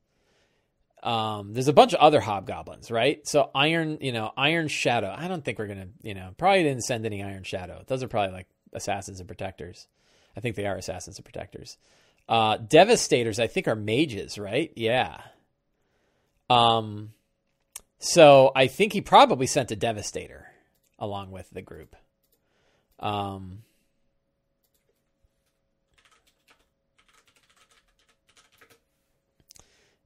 [1.02, 3.28] Um, there's a bunch of other hobgoblins, right?
[3.28, 5.14] So iron, you know, iron shadow.
[5.18, 7.84] I don't think we're gonna, you know, probably didn't send any iron shadow.
[7.88, 9.88] Those are probably like assassins and protectors.
[10.38, 11.78] I think they are assassins and protectors.
[12.28, 14.72] Uh, devastators, I think, are mages, right?
[14.76, 15.22] Yeah.
[16.52, 17.14] Um,
[17.98, 20.46] so I think he probably sent a devastator
[21.00, 21.96] along with the group.
[23.00, 23.64] Um,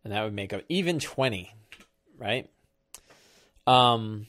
[0.04, 1.54] and that would make up even 20,
[2.18, 2.50] right?
[3.66, 4.28] Um,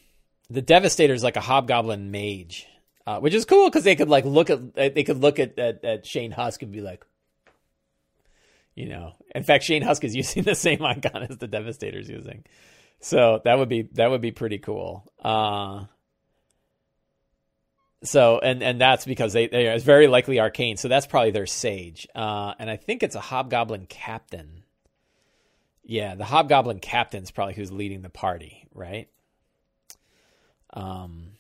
[0.51, 2.67] the Devastator is like a hobgoblin mage,
[3.07, 5.85] uh, which is cool because they could like look at they could look at, at,
[5.85, 7.05] at Shane Husk and be like,
[8.75, 9.15] you know.
[9.35, 12.45] In fact, Shane Husk is using the same icon as the Devastator's is using,
[13.01, 15.11] so that would be that would be pretty cool.
[15.23, 15.85] Uh,
[18.05, 20.77] so and and that's because they they are very likely arcane.
[20.77, 22.07] So that's probably their sage.
[22.15, 24.64] Uh, and I think it's a hobgoblin captain.
[25.85, 29.09] Yeah, the hobgoblin captain's probably who's leading the party, right?
[30.73, 31.33] Um,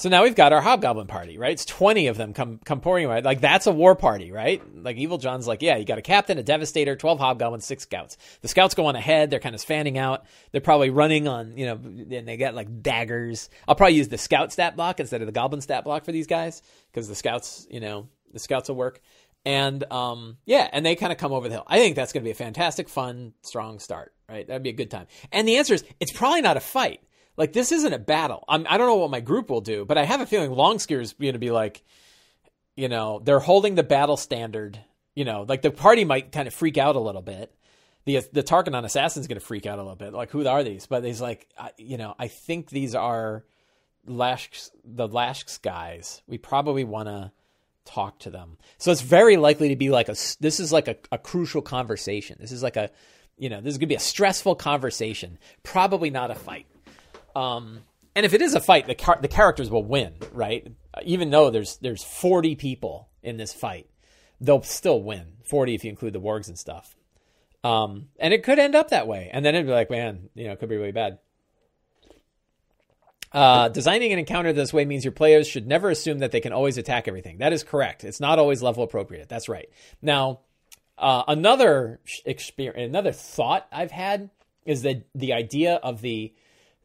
[0.00, 1.52] so now we've got our hobgoblin party, right?
[1.52, 3.20] It's 20 of them come come pouring away.
[3.20, 4.62] Like that's a war party, right?
[4.74, 8.16] Like Evil John's like, yeah, you got a captain, a devastator, 12 hobgoblins, six scouts.
[8.40, 10.24] The scouts go on ahead, they're kind of fanning out.
[10.52, 13.50] They're probably running on, you know, and they got like daggers.
[13.68, 16.26] I'll probably use the scout stat block instead of the goblin stat block for these
[16.26, 19.02] guys because the scouts, you know, the scouts will work.
[19.44, 21.64] And um, yeah, and they kind of come over the hill.
[21.66, 24.46] I think that's going to be a fantastic, fun, strong start, right?
[24.46, 25.06] That'd be a good time.
[25.32, 27.00] And the answer is, it's probably not a fight
[27.40, 28.44] like this isn't a battle.
[28.48, 30.50] I'm, I do not know what my group will do, but I have a feeling
[30.50, 31.82] Longspear is going to be like,
[32.76, 34.78] you know, they're holding the battle standard.
[35.14, 37.54] You know, like the party might kind of freak out a little bit.
[38.04, 40.12] The the Tarkanan assassin's going to freak out a little bit.
[40.12, 40.86] Like, who are these?
[40.86, 43.44] But he's like, I, you know, I think these are
[44.06, 46.20] Lashk the Lashk guys.
[46.26, 47.32] We probably want to
[47.84, 48.56] talk to them.
[48.78, 50.16] So it's very likely to be like a.
[50.40, 52.36] This is like a, a crucial conversation.
[52.40, 52.90] This is like a,
[53.36, 55.38] you know, this is going to be a stressful conversation.
[55.62, 56.66] Probably not a fight.
[57.34, 57.80] Um,
[58.14, 60.66] and if it is a fight, the car- the characters will win, right?
[61.04, 63.88] Even though there's there's 40 people in this fight,
[64.40, 65.34] they'll still win.
[65.44, 66.96] 40 if you include the wargs and stuff.
[67.62, 70.46] Um, and it could end up that way, and then it'd be like, man, you
[70.46, 71.18] know, it could be really bad.
[73.32, 76.52] Uh, designing an encounter this way means your players should never assume that they can
[76.52, 77.38] always attack everything.
[77.38, 78.02] That is correct.
[78.02, 79.28] It's not always level appropriate.
[79.28, 79.68] That's right.
[80.02, 80.40] Now,
[80.98, 84.30] uh, another experience, another thought I've had
[84.66, 86.34] is that the idea of the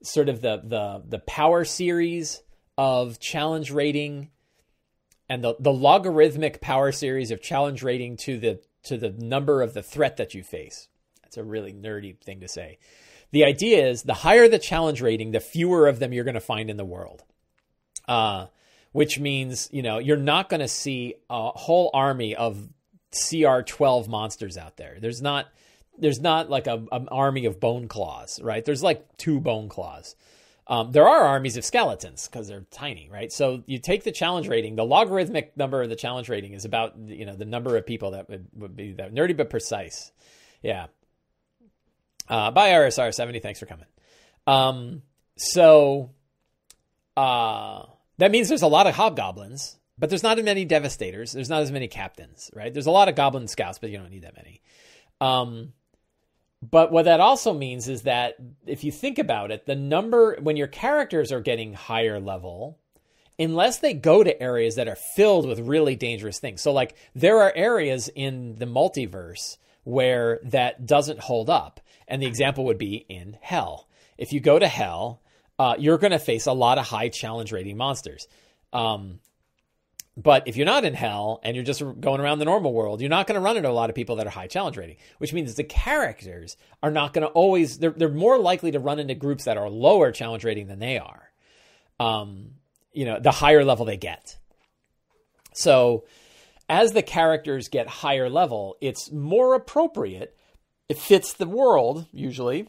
[0.04, 2.42] sort of the the the power series
[2.78, 4.30] of challenge rating
[5.30, 9.74] and the, the logarithmic power series of challenge rating to the to the number of
[9.74, 10.88] the threat that you face.
[11.24, 12.78] That's a really nerdy thing to say.
[13.36, 16.40] The idea is the higher the challenge rating, the fewer of them you're going to
[16.40, 17.22] find in the world.
[18.08, 18.46] Uh,
[18.94, 22.70] which means, you know, you're not going to see a whole army of
[23.12, 25.00] CR 12 monsters out there.
[25.02, 25.48] There's not
[25.98, 28.64] there's not like a, an army of bone claws, right?
[28.64, 30.16] There's like two bone claws.
[30.68, 33.34] Um, there are armies of skeletons because they're tiny, right?
[33.34, 34.78] So you take the challenge rating.
[34.78, 38.12] The logarithmic number of the challenge rating is about you know the number of people
[38.12, 40.14] that would, would be that nerdy but precise.
[40.64, 40.86] Yeah.
[42.28, 43.40] Uh, bye RSR seventy.
[43.40, 43.86] Thanks for coming.
[44.48, 45.02] Um,
[45.38, 46.12] so
[47.18, 47.84] uh,
[48.18, 51.34] that means there's a lot of hobgoblins, but there's not as many devastators.
[51.34, 52.74] There's not as many captains, right?
[52.74, 54.62] There's a lot of goblin scouts, but you don't need that many.
[55.22, 55.74] Um,
[56.62, 58.36] but what that also means is that
[58.66, 62.80] if you think about it, the number, when your characters are getting higher level,
[63.38, 66.62] unless they go to areas that are filled with really dangerous things.
[66.62, 71.80] So, like, there are areas in the multiverse where that doesn't hold up.
[72.08, 73.88] And the example would be in hell.
[74.18, 75.22] If you go to hell,
[75.58, 78.28] uh, you're going to face a lot of high challenge rating monsters.
[78.74, 79.20] Um,
[80.18, 83.10] but if you're not in hell and you're just going around the normal world, you're
[83.10, 85.34] not going to run into a lot of people that are high challenge rating, which
[85.34, 89.14] means the characters are not going to always, they're, they're more likely to run into
[89.14, 91.32] groups that are lower challenge rating than they are.
[92.00, 92.52] Um,
[92.94, 94.38] you know, the higher level they get.
[95.54, 96.06] So
[96.70, 100.38] as the characters get higher level, it's more appropriate.
[100.88, 102.68] It fits the world, usually,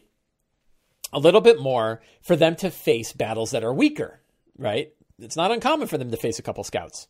[1.13, 4.21] a little bit more for them to face battles that are weaker,
[4.57, 4.93] right?
[5.19, 7.07] It's not uncommon for them to face a couple scouts.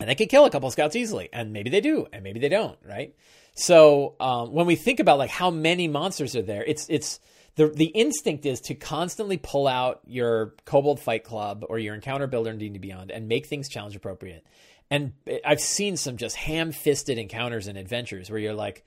[0.00, 2.48] And they can kill a couple scouts easily and maybe they do and maybe they
[2.48, 3.14] don't right?
[3.54, 7.20] So um, when we think about like how many monsters are there it's it's
[7.56, 12.26] the the instinct is to constantly pull out your kobold fight club or your encounter
[12.26, 14.46] builder in d&d beyond and make things challenge appropriate.
[14.90, 15.12] And
[15.44, 18.84] i've seen some just ham-fisted encounters and adventures where you're like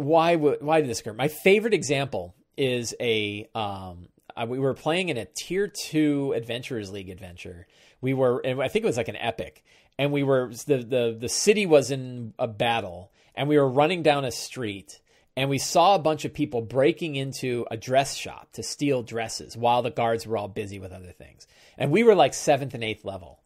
[0.00, 4.74] why would why did this occur my favorite example is a um, uh, we were
[4.74, 7.66] playing in a tier two adventurers league adventure
[8.00, 9.64] we were and i think it was like an epic
[9.98, 14.02] and we were the the the city was in a battle and we were running
[14.02, 15.00] down a street
[15.36, 19.56] and we saw a bunch of people breaking into a dress shop to steal dresses
[19.56, 21.46] while the guards were all busy with other things.
[21.78, 23.39] And we were like 7th and 8th level.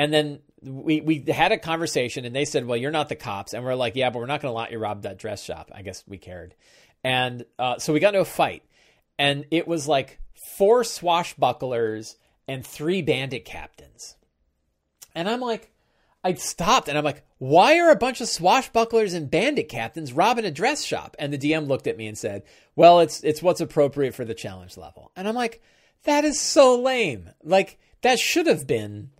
[0.00, 3.52] And then we we had a conversation and they said, "Well, you're not the cops."
[3.52, 5.70] And we're like, "Yeah, but we're not going to let you rob that dress shop."
[5.74, 6.54] I guess we cared.
[7.04, 8.62] And uh, so we got into a fight.
[9.18, 10.18] And it was like
[10.56, 12.16] four swashbucklers
[12.48, 14.16] and three bandit captains.
[15.14, 15.70] And I'm like,
[16.24, 20.46] I stopped and I'm like, why are a bunch of swashbucklers and bandit captains robbing
[20.46, 21.14] a dress shop?
[21.18, 24.32] And the DM looked at me and said, well, it's it's what's appropriate for the
[24.32, 25.12] challenge level.
[25.14, 25.62] And I'm like,
[26.04, 27.28] that is so lame.
[27.44, 29.10] Like that should have been,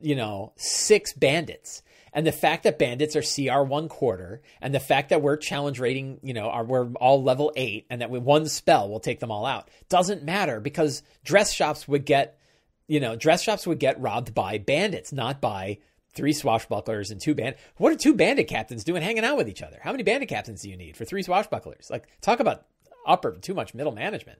[0.00, 1.82] you know, six bandits.
[2.12, 5.78] And the fact that bandits are CR one quarter, and the fact that we're challenge
[5.78, 9.20] rating, you know, are we're all level eight, and that with one spell we'll take
[9.20, 12.38] them all out, doesn't matter because dress shops would get,
[12.88, 15.76] you know, dress shops would get robbed by bandits, not by
[16.14, 17.56] three swashbucklers and two band.
[17.76, 19.78] What are two bandit captains doing hanging out with each other?
[19.82, 21.90] How many bandit captains do you need for three swashbucklers?
[21.90, 22.64] Like, talk about
[23.06, 24.38] upper too much middle management.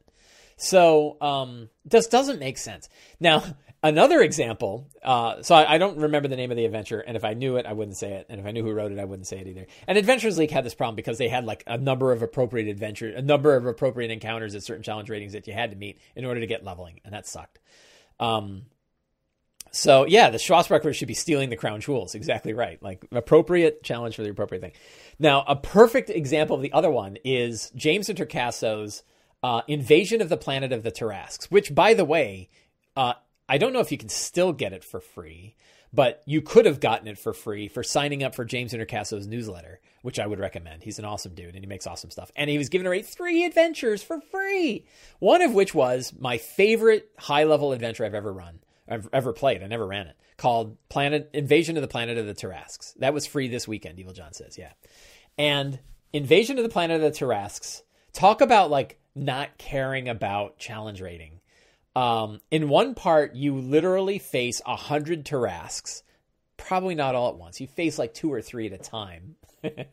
[0.56, 2.88] So um, this doesn't make sense.
[3.20, 3.44] Now,
[3.82, 4.88] another example.
[5.02, 7.56] Uh, so I, I, don't remember the name of the adventure, and if I knew
[7.56, 9.38] it, I wouldn't say it, and if I knew who wrote it, I wouldn't say
[9.38, 9.66] it either.
[9.86, 13.08] And Adventures League had this problem because they had like a number of appropriate adventure,
[13.08, 16.24] a number of appropriate encounters at certain challenge ratings that you had to meet in
[16.24, 17.58] order to get leveling, and that sucked.
[18.18, 18.62] Um,
[19.72, 22.14] so yeah, the Swashbuckler should be stealing the crown jewels.
[22.14, 22.82] Exactly right.
[22.82, 24.72] Like appropriate challenge for the appropriate thing.
[25.18, 29.02] Now, a perfect example of the other one is James Introcaso's
[29.42, 32.48] uh, Invasion of the Planet of the Tarrasques, which, by the way,
[32.96, 33.14] uh,
[33.48, 35.54] I don't know if you can still get it for free,
[35.92, 39.80] but you could have gotten it for free for signing up for James Introcaso's newsletter,
[40.02, 40.82] which I would recommend.
[40.82, 42.30] He's an awesome dude and he makes awesome stuff.
[42.36, 44.84] And he was giving away three adventures for free,
[45.20, 48.60] one of which was my favorite high level adventure I've ever run.
[48.88, 49.62] I've ever played.
[49.62, 50.16] I never ran it.
[50.36, 52.94] Called Planet Invasion of the Planet of the Tarrasques.
[52.98, 53.98] That was free this weekend.
[53.98, 54.72] Evil John says, yeah.
[55.38, 55.80] And
[56.12, 57.82] Invasion of the Planet of the Tarrasques.
[58.12, 61.35] Talk about like not caring about challenge rating.
[61.96, 66.02] Um, in one part, you literally face a hundred Tarrasques.
[66.58, 67.58] Probably not all at once.
[67.58, 69.36] You face like two or three at a time.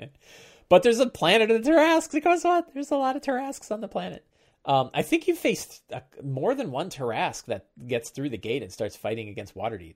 [0.70, 2.10] but there's a planet of the.
[2.14, 2.64] It goes on.
[2.74, 4.26] There's a lot of Tarrasques on the planet.
[4.66, 8.64] Um, I think you faced uh, more than one Tarrasque that gets through the gate
[8.64, 9.96] and starts fighting against Waterdeep.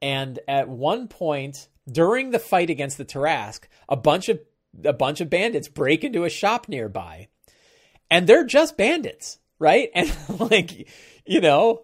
[0.00, 4.40] And at one point during the fight against the Tarrasque, a bunch of
[4.84, 7.26] a bunch of bandits break into a shop nearby,
[8.08, 9.90] and they're just bandits, right?
[9.94, 10.88] And like,
[11.26, 11.82] you know,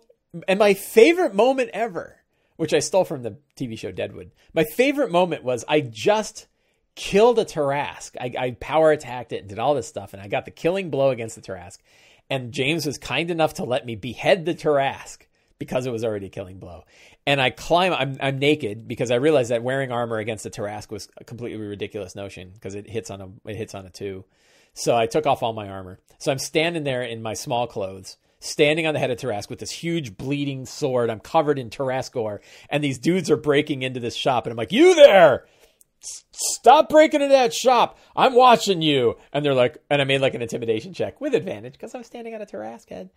[0.48, 2.16] and my favorite moment ever,
[2.56, 6.46] which I stole from the TV show Deadwood, my favorite moment was I just
[6.94, 8.16] killed a Tarrasque.
[8.20, 10.90] I, I power attacked it and did all this stuff, and I got the killing
[10.90, 11.80] blow against the Tarrasque
[12.28, 15.26] and James was kind enough to let me behead the Tarrasque
[15.58, 16.84] because it was already a killing blow.
[17.26, 20.90] And I climb, I'm, I'm naked because I realized that wearing armor against the Tarrasque
[20.90, 24.24] was a completely ridiculous notion because it hits on a it hits on a two.
[24.74, 25.98] So I took off all my armor.
[26.18, 29.58] So I'm standing there in my small clothes, standing on the head of Tarrasque with
[29.58, 31.10] this huge bleeding sword.
[31.10, 34.56] I'm covered in Tarrasque gore, and these dudes are breaking into this shop, and I'm
[34.56, 35.46] like, "You there!
[36.00, 37.98] stop breaking into that shop.
[38.14, 39.16] I'm watching you.
[39.32, 42.34] And they're like, and I made like an intimidation check with advantage because I'm standing
[42.34, 43.10] on a Tarrasque head.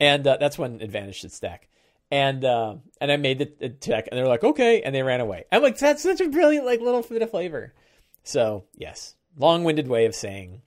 [0.00, 1.68] And uh, that's when advantage should stack.
[2.10, 5.20] And uh, and I made the, the check, and they're like, okay, and they ran
[5.20, 5.44] away.
[5.52, 7.74] I'm like, that's such a brilliant like little bit of flavor.
[8.22, 10.62] So yes, long-winded way of saying,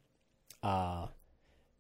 [0.61, 1.07] uh,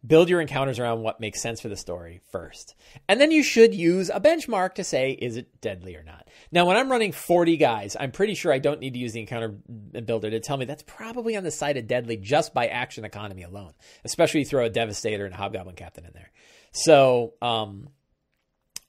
[0.05, 2.75] build your encounters around what makes sense for the story first.
[3.07, 6.27] And then you should use a benchmark to say, is it deadly or not?
[6.51, 9.19] Now, when I'm running 40 guys, I'm pretty sure I don't need to use the
[9.19, 13.05] encounter builder to tell me that's probably on the side of deadly just by action
[13.05, 13.73] economy alone,
[14.03, 16.31] especially throw a Devastator and a Hobgoblin Captain in there.
[16.71, 17.89] So, um,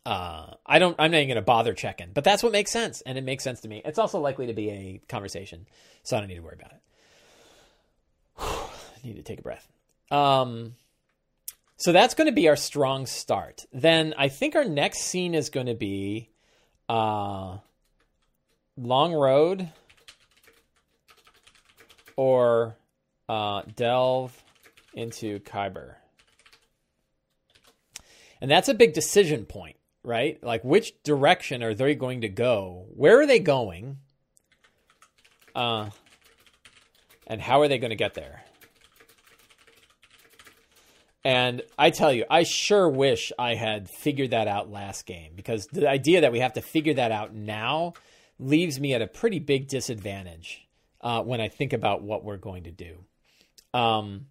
[0.06, 3.02] uh, I don't, I'm not even going to bother checking, but that's what makes sense.
[3.02, 3.82] And it makes sense to me.
[3.84, 5.66] It's also likely to be a conversation,
[6.02, 6.80] so I don't need to worry about it.
[8.38, 9.68] I need to take a breath.
[10.10, 10.74] Um,
[11.82, 13.66] so that's going to be our strong start.
[13.72, 16.30] Then I think our next scene is going to be
[16.88, 17.58] uh,
[18.76, 19.68] Long Road
[22.14, 22.76] or
[23.28, 24.40] uh, Delve
[24.94, 25.96] into Khyber.
[28.40, 29.74] And that's a big decision point,
[30.04, 30.40] right?
[30.40, 32.86] Like, which direction are they going to go?
[32.94, 33.98] Where are they going?
[35.52, 35.90] Uh,
[37.26, 38.44] and how are they going to get there?
[41.24, 45.66] And I tell you, I sure wish I had figured that out last game because
[45.66, 47.92] the idea that we have to figure that out now
[48.40, 50.66] leaves me at a pretty big disadvantage
[51.00, 53.04] uh, when I think about what we're going to do.
[53.72, 54.26] Um,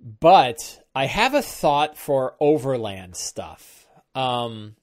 [0.00, 3.86] but I have a thought for overland stuff.
[4.14, 4.74] Um,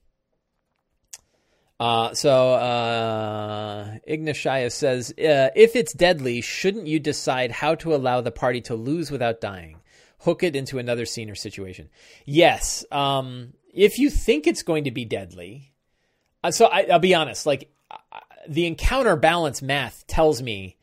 [1.79, 8.21] uh, so uh, Ignatius says, uh, if it's deadly, shouldn't you decide how to allow
[8.21, 9.77] the party to lose without dying?
[10.24, 11.89] Hook it into another scene or situation.
[12.26, 15.74] Yes, um, if you think it's going to be deadly,
[16.43, 20.78] uh, so I, will be honest, like uh, the encounter balance math tells me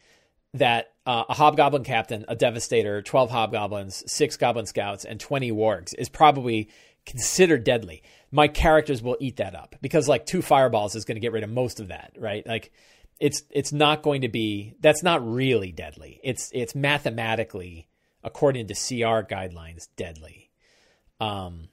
[0.54, 5.94] that uh, a hobgoblin captain, a devastator, 12 hobgoblins, six goblin scouts, and 20 wargs
[5.96, 6.68] is probably
[7.06, 8.02] considered deadly.
[8.30, 11.44] My characters will eat that up because like two fireballs is going to get rid
[11.44, 12.46] of most of that, right?
[12.46, 12.72] Like
[13.18, 16.20] it's it's not going to be that's not really deadly.
[16.22, 17.88] It's it's mathematically
[18.22, 20.50] according to CR guidelines, deadly.
[21.20, 21.68] Um,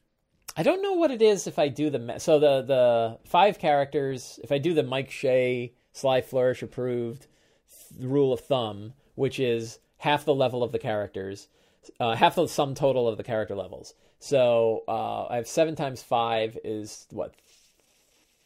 [0.55, 4.39] I don't know what it is if I do the so the the five characters.
[4.43, 7.27] If I do the Mike Shea Sly Flourish approved
[7.99, 11.47] rule of thumb, which is half the level of the characters,
[11.99, 13.93] uh, half the sum total of the character levels.
[14.19, 17.35] So uh, I have seven times five is what?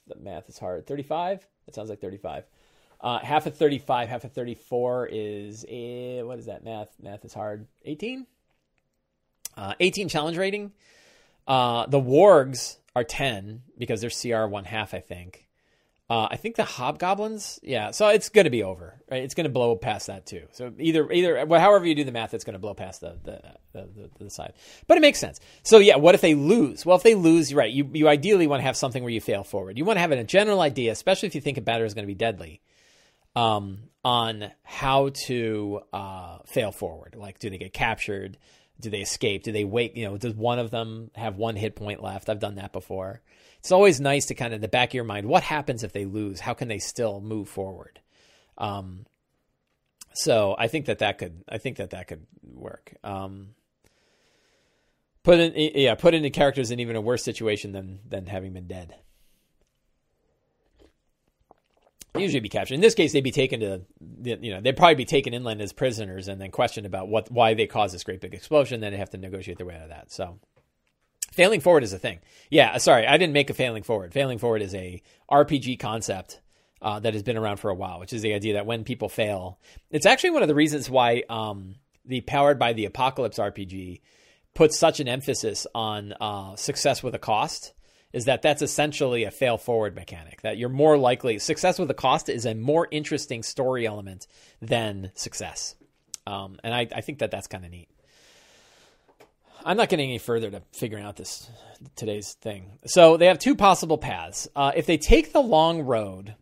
[0.08, 0.86] The math is hard.
[0.88, 1.48] Thirty-five.
[1.68, 2.44] It sounds like thirty-five.
[3.02, 6.90] Uh, half of 35, half of 34 is, eh, what is that math?
[7.02, 7.66] Math is hard.
[7.84, 8.28] 18?
[9.58, 10.72] Uh, 18 challenge rating.
[11.48, 15.48] Uh, the wargs are 10 because they're CR one half, I think.
[16.12, 17.92] Uh, I think the hobgoblins, yeah.
[17.92, 19.24] So it's going to be over, right?
[19.24, 20.46] It's going to blow past that too.
[20.52, 23.18] So either, either, well, however you do the math, it's going to blow past the
[23.24, 23.42] the,
[23.72, 24.52] the the, the side.
[24.88, 25.40] But it makes sense.
[25.64, 26.86] So yeah, what if they lose?
[26.86, 27.72] Well, if they lose, right?
[27.72, 29.78] You you ideally want to have something where you fail forward.
[29.78, 32.04] You want to have a general idea, especially if you think a batter is going
[32.04, 32.60] to be deadly
[33.36, 37.16] um, on how to uh, fail forward.
[37.18, 38.38] Like, do they get captured?
[38.80, 39.44] Do they escape?
[39.44, 39.96] Do they wait?
[39.96, 42.30] You know, does one of them have one hit point left?
[42.30, 43.22] I've done that before.
[43.60, 45.94] It's always nice to kind of in the back of your mind, what happens if
[45.94, 46.40] they lose?
[46.40, 48.00] How can they still move forward?
[48.58, 49.06] Um,
[50.14, 52.96] so I think that that could, I think that that could work.
[53.04, 53.50] Um,
[55.24, 58.68] put in, yeah, put into characters in even a worse situation than than having been
[58.68, 58.96] dead
[62.16, 62.76] usually be captured.
[62.76, 63.82] In this case, they'd be taken to,
[64.24, 67.54] you know, they'd probably be taken inland as prisoners and then questioned about what why
[67.54, 68.82] they caused this great big explosion.
[68.82, 70.12] Then they have to negotiate their way out of that.
[70.12, 70.40] So,
[71.32, 72.20] failing forward is a thing.
[72.50, 74.14] Yeah, sorry, I didn't make a failing forward.
[74.14, 75.02] Failing forward is a
[75.32, 76.42] RPG concept
[76.82, 79.08] uh, that has been around for a while, which is the idea that when people
[79.08, 79.60] fail,
[79.90, 84.02] it's actually one of the reasons why um, the Powered by the Apocalypse RPG
[84.54, 87.74] puts such an emphasis on uh, success with a cost
[88.14, 90.42] is that that's essentially a fail forward mechanic.
[90.42, 94.28] That you're more likely success with a cost is a more interesting story element
[94.62, 95.76] than success,
[96.28, 97.90] um, and I, I think that that's kind of neat.
[99.64, 101.50] I'm not getting any further to figuring out this
[101.96, 102.80] today's thing.
[102.86, 104.48] So they have two possible paths.
[104.56, 106.36] Uh, if they take the long road,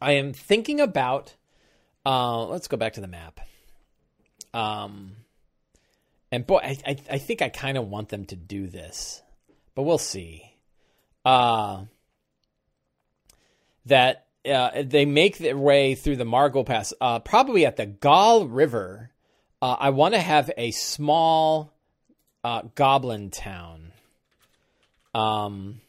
[0.00, 1.34] I am thinking about.
[2.06, 3.40] Uh, let's go back to the map.
[4.54, 5.16] Um,
[6.32, 9.22] and boy, I, I, I think I kind of want them to do this,
[9.74, 10.49] but we'll see
[11.24, 11.84] uh,
[13.86, 18.46] that uh, they make their way through the Marguul Pass, uh, probably at the Gal
[18.46, 19.10] River.
[19.60, 21.72] Uh, I want to have a small
[22.42, 23.92] uh, goblin town.
[25.12, 25.80] Um,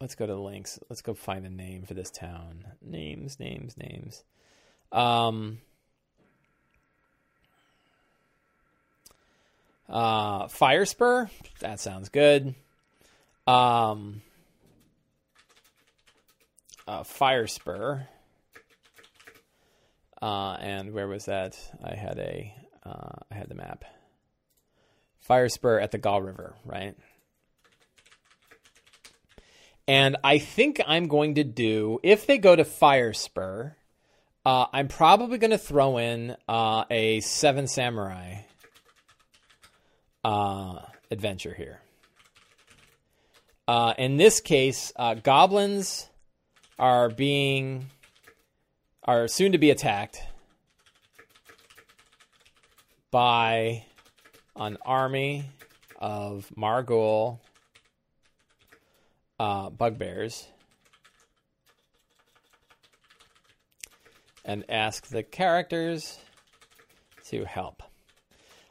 [0.00, 0.78] let's go to the links.
[0.90, 2.64] Let's go find a name for this town.
[2.82, 4.24] Names, names, names.
[4.92, 5.58] Um,
[9.88, 11.30] uh, Firespur.
[11.60, 12.54] That sounds good.
[13.46, 14.22] Um,
[16.86, 18.06] uh, Firespur.
[20.20, 21.58] Uh, and where was that?
[21.84, 23.84] I had a, uh, I had the map.
[25.20, 26.96] Fire Spur at the Gaul River, right?
[29.88, 33.76] And I think I'm going to do, if they go to Fire Spur,
[34.44, 38.42] uh, I'm probably going to throw in uh, a Seven Samurai
[40.24, 40.80] uh,
[41.10, 41.80] adventure here.
[43.68, 46.08] Uh, in this case, uh, goblins
[46.78, 47.90] are being
[49.02, 50.20] are soon to be attacked
[53.10, 53.84] by
[54.56, 55.44] an army
[55.98, 57.38] of Marguul
[59.38, 60.46] uh, bugbears
[64.44, 66.18] and ask the characters
[67.26, 67.82] to help.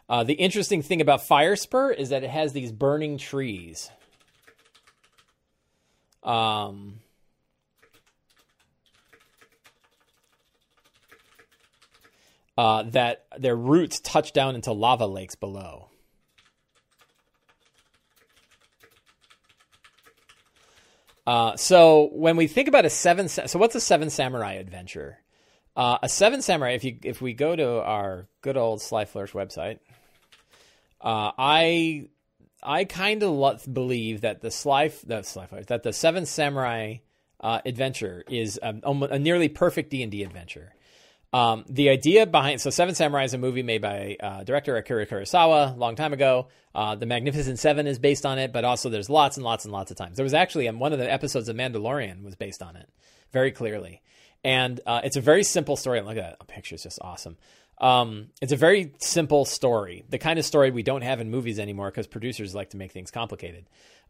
[0.08, 3.90] Uh, the interesting thing about Fire Spur is that it has these burning trees.
[6.26, 7.00] Um,
[12.58, 15.90] uh, that their roots touch down into lava lakes below.
[21.28, 25.20] Uh, so when we think about a seven, so what's a seven samurai adventure?
[25.76, 26.72] Uh, a seven samurai.
[26.72, 29.80] If you if we go to our good old Sly Flourish website,
[31.02, 32.08] uh, I
[32.66, 36.98] I kind of lo- believe that the Sly the Sly that the seven samurai
[37.40, 40.74] uh, adventure is a, a nearly perfect D and D adventure.
[41.36, 45.06] Um, the idea behind so Seven Samurai is a movie made by uh, director Akira
[45.06, 46.48] Kurosawa a long time ago.
[46.74, 49.74] Uh, the Magnificent Seven is based on it, but also there's lots and lots and
[49.74, 50.16] lots of times.
[50.16, 52.88] There was actually um, one of the episodes of Mandalorian was based on it
[53.34, 54.02] very clearly,
[54.46, 56.00] and uh, it's a very simple story.
[56.00, 57.36] Look at that a picture; it's just awesome.
[57.80, 61.60] Um, it's a very simple story, the kind of story we don't have in movies
[61.60, 63.66] anymore because producers like to make things complicated.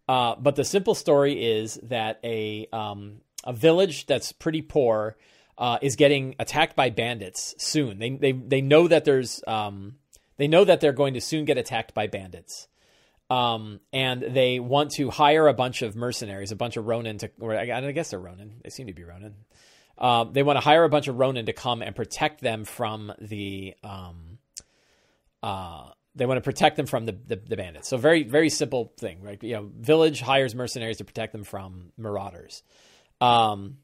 [0.08, 5.18] Uh, but the simple story is that a um, a village that's pretty poor
[5.58, 7.98] uh, is getting attacked by bandits soon.
[7.98, 9.96] They they they know that there's um,
[10.38, 12.68] they know that they're going to soon get attacked by bandits.
[13.28, 17.32] Um, and they want to hire a bunch of mercenaries, a bunch of Ronin to,
[17.40, 18.62] or I, I guess they're Ronin.
[18.64, 19.34] They seem to be Ronin.
[19.98, 23.14] Um, they want to hire a bunch of Ronin to come and protect them from
[23.20, 24.40] the, um,
[25.42, 27.88] uh, they want to protect them from the, the, the, bandits.
[27.88, 29.42] So very, very simple thing, right?
[29.42, 32.64] You know, village hires mercenaries to protect them from marauders.
[33.22, 33.78] Um,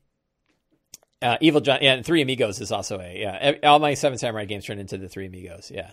[1.21, 3.53] uh, Evil John, yeah, and Three Amigos is also a yeah.
[3.63, 5.91] All my Seven Samurai games turn into the Three Amigos, yeah.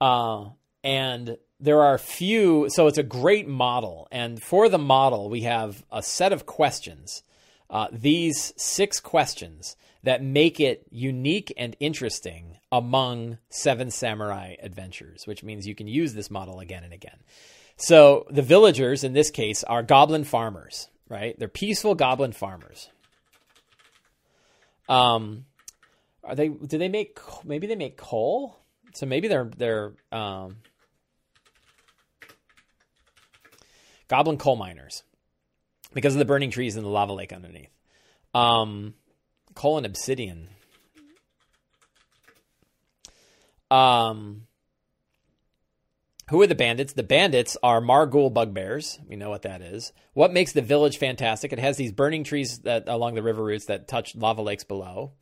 [0.00, 0.50] Uh,
[0.84, 4.08] and there are few, so it's a great model.
[4.12, 7.22] And for the model, we have a set of questions.
[7.70, 15.42] Uh, these six questions that make it unique and interesting among Seven Samurai adventures, which
[15.42, 17.18] means you can use this model again and again.
[17.76, 21.38] So the villagers in this case are goblin farmers, right?
[21.38, 22.88] They're peaceful goblin farmers.
[24.88, 25.44] Um,
[26.24, 26.48] are they?
[26.48, 27.18] Do they make?
[27.44, 28.58] Maybe they make coal.
[28.94, 30.56] So maybe they're they're um,
[34.08, 35.02] goblin coal miners
[35.94, 37.70] because of the burning trees and the lava lake underneath.
[38.34, 38.94] Um,
[39.54, 40.48] coal and obsidian.
[43.70, 44.46] Um,
[46.30, 46.92] who are the bandits?
[46.92, 48.98] The bandits are Marguul bugbears.
[49.06, 49.92] We know what that is.
[50.12, 51.52] What makes the village fantastic?
[51.52, 55.12] It has these burning trees that along the river routes that touch lava lakes below.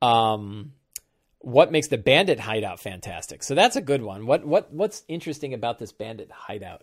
[0.00, 0.72] Um,
[1.40, 3.42] what makes the bandit hideout fantastic?
[3.42, 4.26] So that's a good one.
[4.26, 6.82] What what what's interesting about this bandit hideout?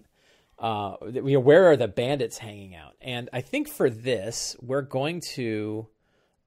[0.58, 2.96] Uh, you know, where are the bandits hanging out?
[3.02, 5.88] And I think for this, we're going to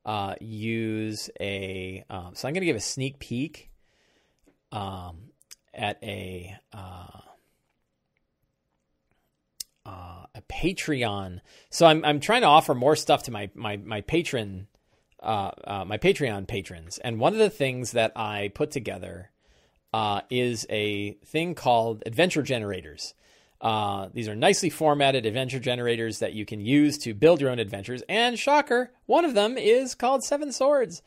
[0.05, 2.05] uh, use a.
[2.09, 3.71] Um, so I'm going to give a sneak peek.
[4.73, 5.29] Um,
[5.79, 7.21] at a uh,
[9.87, 11.41] uh, a Patreon.
[11.71, 14.67] So I'm I'm trying to offer more stuff to my my my patron
[15.21, 19.31] uh, uh, my Patreon patrons, and one of the things that I put together
[19.93, 23.15] uh, is a thing called adventure generators.
[23.61, 27.59] Uh, these are nicely formatted adventure generators that you can use to build your own
[27.59, 28.03] adventures.
[28.09, 31.03] And shocker, one of them is called Seven Swords,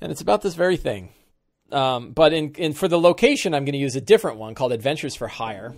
[0.00, 1.10] and it's about this very thing.
[1.70, 4.72] Um, but in, in for the location, I'm going to use a different one called
[4.72, 5.74] Adventures for Hire.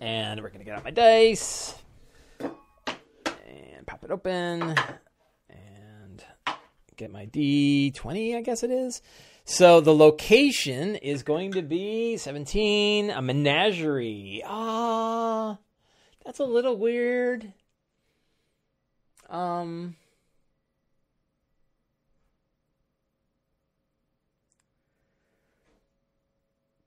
[0.00, 1.74] And we're going to get out my dice
[2.38, 4.74] and pop it open
[5.50, 6.24] and
[6.96, 9.02] get my D20, I guess it is.
[9.44, 14.42] So the location is going to be 17, a menagerie.
[14.46, 15.58] Ah,
[16.24, 17.52] that's a little weird.
[19.28, 19.96] Um,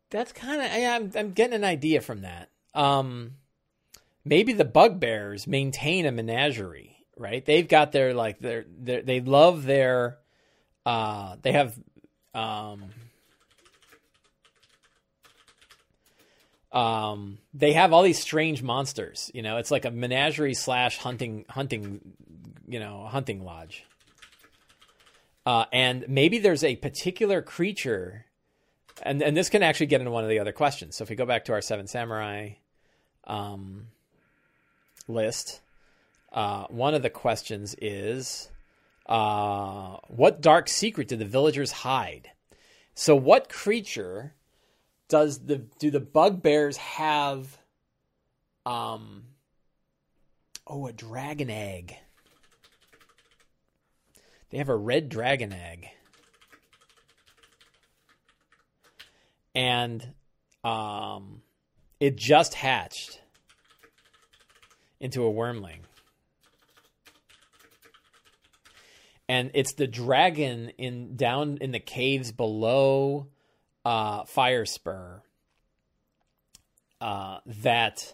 [0.09, 2.49] that's kind of I'm I'm getting an idea from that.
[2.73, 3.35] Um,
[4.23, 7.43] maybe the bugbears maintain a menagerie, right?
[7.43, 10.19] They've got their like their, their they love their
[10.85, 11.77] uh they have
[12.33, 12.91] um
[16.73, 19.29] um, they have all these strange monsters.
[19.33, 22.01] You know, it's like a menagerie slash hunting hunting,
[22.67, 23.85] you know, hunting lodge.
[25.45, 28.25] Uh, and maybe there's a particular creature,
[29.03, 30.95] and and this can actually get into one of the other questions.
[30.95, 32.53] So if we go back to our Seven Samurai
[33.25, 33.87] um,
[35.07, 35.61] list,
[36.31, 38.49] uh, one of the questions is,
[39.05, 42.31] uh, what dark secret did the villagers hide?
[42.95, 44.35] So what creature
[45.09, 47.57] does the do the bugbears have
[48.65, 49.25] um
[50.65, 51.97] oh a dragon egg?
[54.49, 55.89] They have a red dragon egg.
[59.55, 60.13] And
[60.63, 61.41] um
[61.99, 63.21] it just hatched
[64.99, 65.79] into a wyrmling
[69.29, 73.27] and it's the dragon in down in the caves below
[73.85, 75.21] uh, fire spur
[77.01, 78.13] uh, that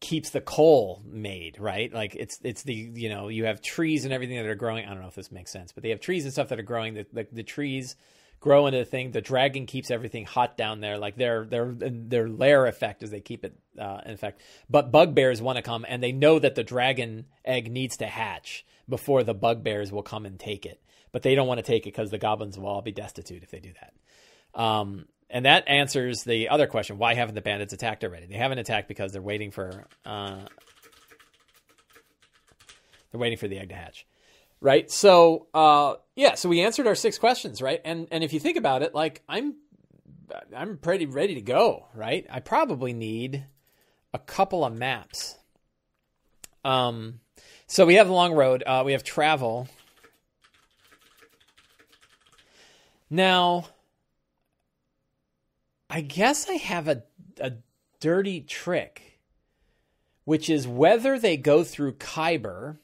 [0.00, 1.92] keeps the coal made right?
[1.92, 4.84] Like it's it's the you know you have trees and everything that are growing.
[4.84, 6.64] I don't know if this makes sense but they have trees and stuff that are
[6.64, 6.94] growing.
[6.94, 7.96] The, the, the trees
[8.40, 9.12] grow into the thing.
[9.12, 10.98] The dragon keeps everything hot down there.
[10.98, 14.42] Like their their their lair effect is they keep it uh, in effect.
[14.68, 18.66] But bugbears want to come and they know that the dragon egg needs to hatch
[18.88, 20.80] before the bugbears will come and take it
[21.12, 23.50] but they don't want to take it because the goblins will all be destitute if
[23.50, 23.92] they do that
[24.60, 28.26] um, and that answers the other question: Why haven't the bandits attacked already?
[28.26, 30.40] They haven't attacked because they're waiting for uh,
[33.10, 34.06] they're waiting for the egg to hatch,
[34.60, 34.90] right?
[34.90, 37.80] So uh, yeah, so we answered our six questions, right?
[37.82, 39.54] And and if you think about it, like I'm
[40.54, 42.26] I'm pretty ready to go, right?
[42.28, 43.46] I probably need
[44.12, 45.38] a couple of maps.
[46.62, 47.20] Um,
[47.72, 48.62] so we have the long road.
[48.66, 49.66] Uh, we have travel.
[53.08, 53.64] Now,
[55.88, 57.04] I guess I have a,
[57.40, 57.52] a
[57.98, 59.18] dirty trick,
[60.26, 62.76] which is whether they go through Khyber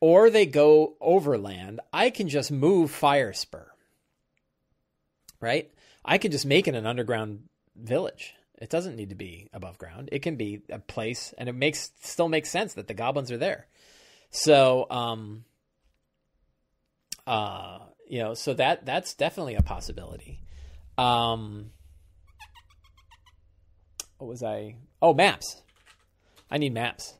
[0.00, 3.66] or they go overland, I can just move Firespur.
[5.40, 5.70] Right?
[6.04, 7.44] I can just make it an underground
[7.76, 8.34] village.
[8.60, 10.08] It doesn't need to be above ground.
[10.10, 13.38] It can be a place, and it makes still makes sense that the goblins are
[13.38, 13.68] there.
[14.34, 15.44] So, um,
[17.24, 17.78] uh,
[18.08, 20.42] you know, so that that's definitely a possibility.
[20.98, 21.70] Um,
[24.18, 24.74] what was I?
[25.00, 25.62] Oh, maps.
[26.50, 27.14] I need maps.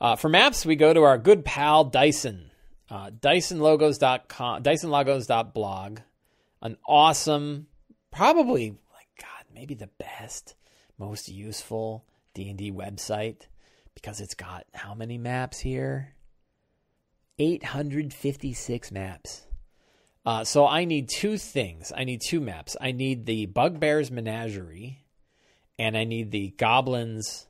[0.00, 2.50] Uh, for maps, we go to our good pal Dyson.
[2.90, 6.00] Uh, DysonLogos.com, DysonLogos.blog.
[6.62, 7.68] An awesome,
[8.10, 10.56] probably like God, maybe the best,
[10.98, 12.04] most useful
[12.34, 13.42] D and D website
[13.94, 16.15] because it's got how many maps here?
[17.38, 19.46] 856 maps.
[20.24, 21.92] Uh, so I need two things.
[21.96, 22.76] I need two maps.
[22.80, 25.04] I need the Bugbears Menagerie,
[25.78, 27.46] and I need the Goblins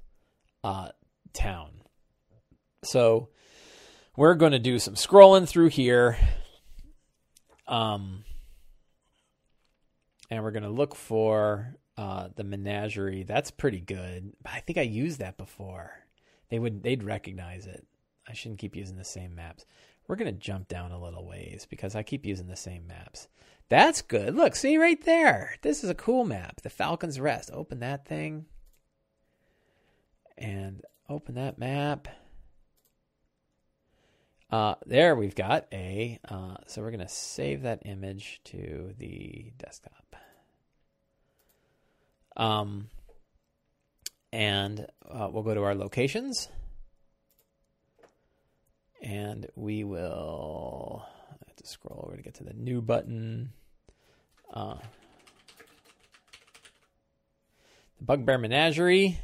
[0.62, 0.90] uh,
[1.32, 1.70] town.
[2.84, 3.30] So
[4.16, 6.18] we're going to do some scrolling through here.
[7.66, 8.24] Um,
[10.30, 13.22] and we're going to look for uh, the menagerie.
[13.22, 14.32] That's pretty good.
[14.44, 15.92] I think I used that before.
[16.50, 17.86] They would they'd recognize it.
[18.28, 19.64] I shouldn't keep using the same maps.
[20.06, 23.28] We're going to jump down a little ways because I keep using the same maps.
[23.68, 24.34] That's good.
[24.34, 25.56] Look, see right there.
[25.62, 26.60] This is a cool map.
[26.62, 27.50] The Falcon's Rest.
[27.52, 28.46] Open that thing.
[30.38, 32.08] And open that map.
[34.50, 36.20] Uh, there we've got a.
[36.28, 40.14] Uh, so we're going to save that image to the desktop.
[42.36, 42.88] Um,
[44.32, 46.48] and uh, we'll go to our locations.
[49.02, 51.04] And we will
[51.46, 53.52] have to scroll over to get to the new button.
[54.52, 54.76] Uh,
[57.98, 59.20] the Bugbear Menagerie.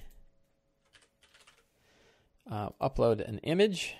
[2.51, 3.97] Uh, upload an image.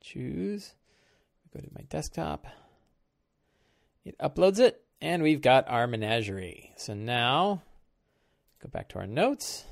[0.00, 0.74] Choose.
[1.54, 2.46] Go to my desktop.
[4.04, 6.72] It uploads it, and we've got our menagerie.
[6.76, 7.62] So now,
[8.62, 9.64] go back to our notes,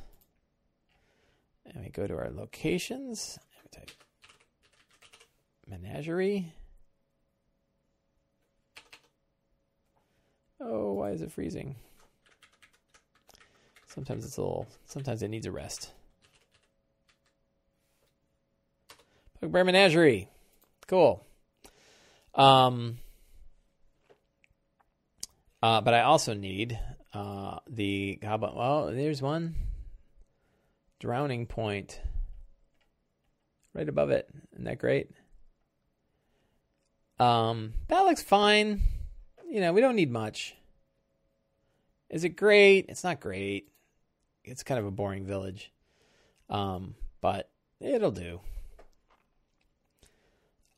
[1.66, 3.38] and we go to our locations.
[3.72, 3.90] Type
[5.66, 6.52] menagerie.
[10.60, 11.74] Oh, why is it freezing?
[13.88, 15.90] Sometimes it's a little, sometimes it needs a rest.
[19.40, 20.28] Bugbear Menagerie.
[20.86, 21.26] Cool.
[22.34, 22.98] Um,
[25.62, 26.78] uh, but I also need
[27.12, 29.56] uh, the, about, well, there's one.
[31.00, 32.00] Drowning Point.
[33.74, 34.28] Right above it.
[34.52, 35.10] Isn't that great?
[37.22, 38.82] Um, that looks fine
[39.52, 40.56] you know, we don't need much.
[42.08, 42.86] Is it great?
[42.88, 43.68] It's not great.
[44.44, 45.70] It's kind of a boring village.
[46.48, 48.40] Um, but it'll do.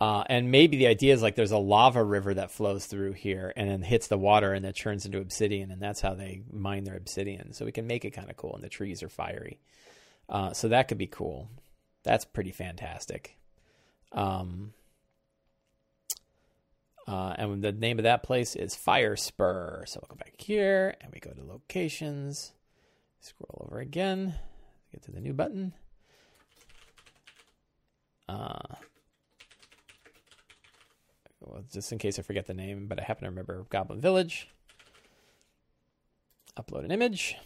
[0.00, 3.52] Uh, and maybe the idea is like there's a lava river that flows through here
[3.56, 6.82] and then hits the water and that turns into obsidian, and that's how they mine
[6.82, 7.52] their obsidian.
[7.52, 9.60] So we can make it kind of cool, and the trees are fiery.
[10.28, 11.48] Uh, so that could be cool.
[12.02, 13.38] That's pretty fantastic.
[14.10, 14.72] Um,
[17.06, 19.84] uh, and the name of that place is Fire Spur.
[19.86, 22.52] So we'll go back here and we go to locations.
[23.20, 24.34] Scroll over again.
[24.92, 25.74] Get to the new button.
[28.28, 28.58] Uh,
[31.40, 34.48] well, just in case I forget the name, but I happen to remember Goblin Village.
[36.56, 37.36] Upload an image.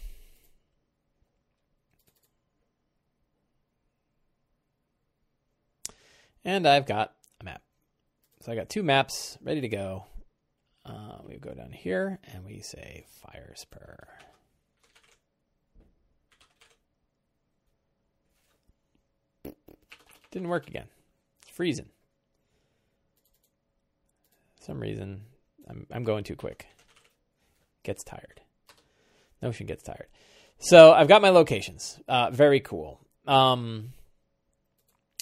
[6.45, 7.61] And I've got a map.
[8.49, 10.05] I got two maps ready to go.
[10.85, 14.07] Uh, we go down here and we say Fire Spur.
[20.31, 20.87] Didn't work again.
[21.43, 21.89] It's freezing.
[24.57, 25.21] For some reason,
[25.67, 26.67] I'm I'm going too quick.
[27.83, 28.41] Gets tired.
[29.41, 30.07] Notion gets tired.
[30.59, 31.99] So I've got my locations.
[32.07, 32.99] Uh, very cool.
[33.27, 33.93] Um,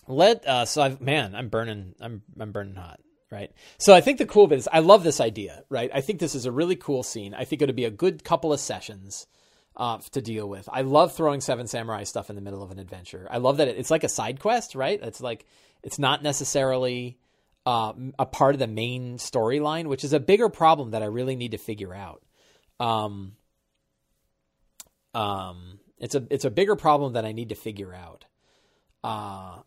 [0.07, 1.93] let uh, so I've man, I'm burning.
[1.99, 2.99] I'm I'm burning hot.
[3.29, 3.51] Right.
[3.77, 5.63] So I think the cool bit is I love this idea.
[5.69, 5.91] Right.
[5.93, 7.33] I think this is a really cool scene.
[7.33, 9.27] I think it would be a good couple of sessions
[9.75, 10.67] uh, to deal with.
[10.71, 13.27] I love throwing Seven Samurai stuff in the middle of an adventure.
[13.29, 14.99] I love that it, it's like a side quest, right?
[15.01, 15.45] It's like
[15.83, 17.17] it's not necessarily
[17.65, 21.35] uh, a part of the main storyline, which is a bigger problem that I really
[21.35, 22.23] need to figure out.
[22.79, 23.33] Um,
[25.13, 28.25] um, it's a it's a bigger problem that I need to figure out.
[29.03, 29.59] Uh,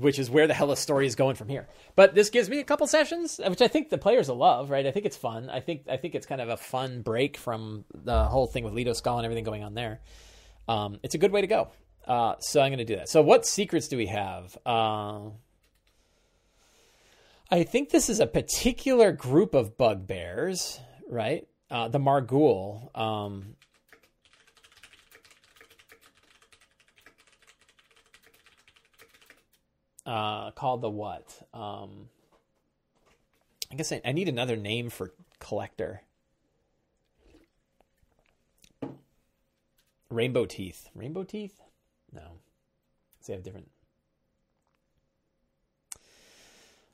[0.00, 1.68] which is where the hell the story is going from here.
[1.94, 4.86] But this gives me a couple sessions, which I think the players will love, right?
[4.86, 5.48] I think it's fun.
[5.48, 8.74] I think I think it's kind of a fun break from the whole thing with
[8.74, 10.00] Lido Skull and everything going on there.
[10.68, 11.68] Um, it's a good way to go.
[12.06, 13.08] Uh, so I'm going to do that.
[13.08, 14.56] So what secrets do we have?
[14.64, 15.30] Uh,
[17.50, 21.46] I think this is a particular group of bugbears, right?
[21.70, 22.96] Uh, the Marguul.
[22.96, 23.56] Um,
[30.06, 31.42] uh, called the what?
[31.52, 32.08] Um,
[33.70, 36.02] I guess I, I need another name for collector.
[40.08, 40.88] Rainbow teeth.
[40.94, 41.60] Rainbow teeth?
[42.12, 42.38] No.
[43.26, 43.68] They have different.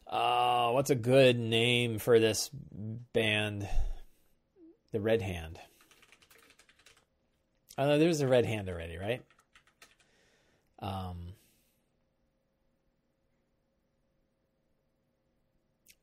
[0.06, 2.50] Uh, what's a good name for this
[3.12, 3.68] band?
[4.92, 5.58] The Red Hand.
[7.76, 9.22] Oh, there's a Red Hand already, right?
[10.80, 11.31] Um,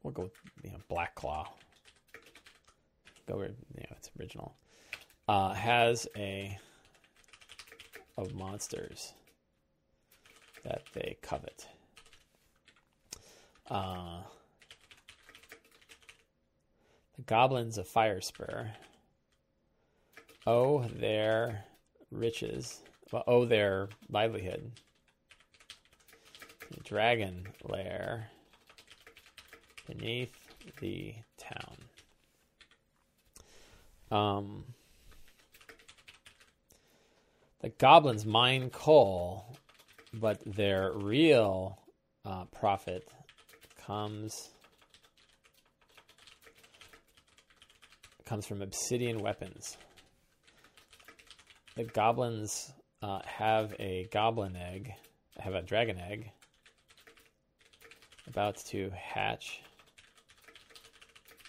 [0.04, 0.34] We'll go with
[0.64, 1.48] you know, Black Claw.
[3.28, 4.56] Go with you know it's original.
[5.28, 6.58] Uh, has a
[8.18, 9.14] of monsters
[10.64, 11.68] that they covet.
[13.70, 14.22] Uh,
[17.16, 18.72] the goblins of Firespur
[20.48, 21.66] owe their
[22.12, 22.82] riches,
[23.12, 24.72] well, owe their livelihood.
[26.72, 28.30] The dragon lair
[29.90, 30.32] beneath
[30.80, 31.78] the town.
[34.12, 34.66] Um,
[37.62, 39.56] the goblins mine coal,
[40.14, 41.80] but their real
[42.26, 43.08] uh, profit
[43.86, 44.52] comes
[48.26, 49.76] comes from obsidian weapons.
[51.76, 52.72] The goblins
[53.02, 54.94] uh, have a goblin egg,
[55.40, 56.32] have a dragon egg
[58.28, 59.62] about to hatch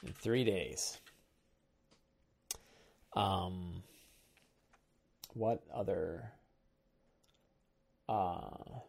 [0.05, 0.98] in three days.
[3.14, 3.82] Um,
[5.34, 6.32] what other?
[8.09, 8.80] Uh,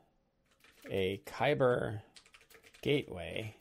[0.89, 2.01] a Khyber
[2.81, 3.55] gateway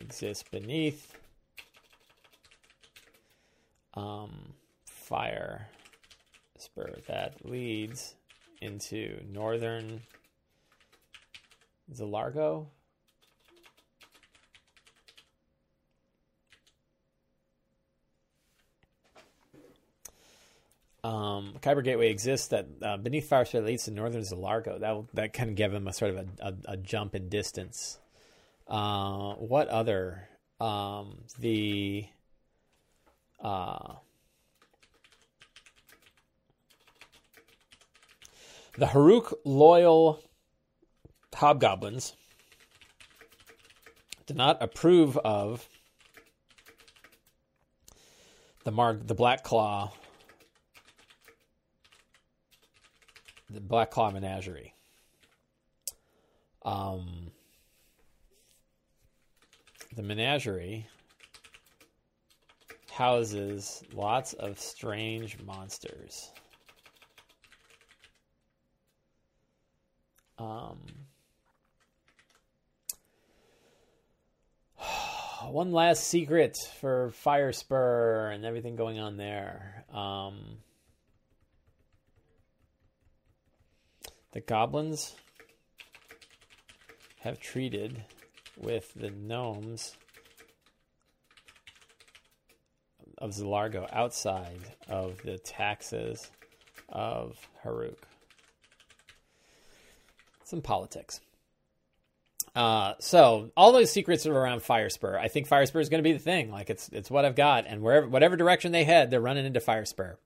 [0.00, 1.14] exists beneath
[3.94, 4.54] um,
[4.86, 5.68] fire
[6.56, 8.14] spur that leads
[8.62, 10.00] into northern
[11.92, 12.66] Zilargo.
[21.02, 24.80] Um, Khyber Gateway exists that uh, beneath Fire Spur leads to northern Zilargo.
[24.80, 27.98] That that kind of gave them a sort of a, a, a jump in distance.
[28.68, 30.28] Uh, what other?
[30.60, 32.06] Um, the
[33.42, 33.94] uh,
[38.76, 40.22] the Haruuc loyal
[41.34, 42.14] hobgoblins
[44.26, 45.66] do not approve of
[48.64, 49.90] the mark the black claw
[53.50, 54.74] the black claw menagerie
[56.64, 57.30] um
[59.96, 60.86] the menagerie
[62.90, 66.30] houses lots of strange monsters
[70.38, 70.78] um
[75.48, 79.84] one last secret for Fire Spur and everything going on there.
[79.92, 80.58] Um,
[84.32, 85.14] the goblins
[87.20, 88.04] have treated
[88.56, 89.96] with the gnomes
[93.18, 96.30] of Zilargo outside of the taxes
[96.88, 97.96] of Haruuc.
[100.44, 101.20] Some politics.
[102.54, 105.16] Uh, so all those secrets are around Firespur.
[105.16, 106.50] I think Firespur is going to be the thing.
[106.50, 109.60] Like it's it's what I've got, and wherever whatever direction they head, they're running into
[109.60, 110.16] Firespur.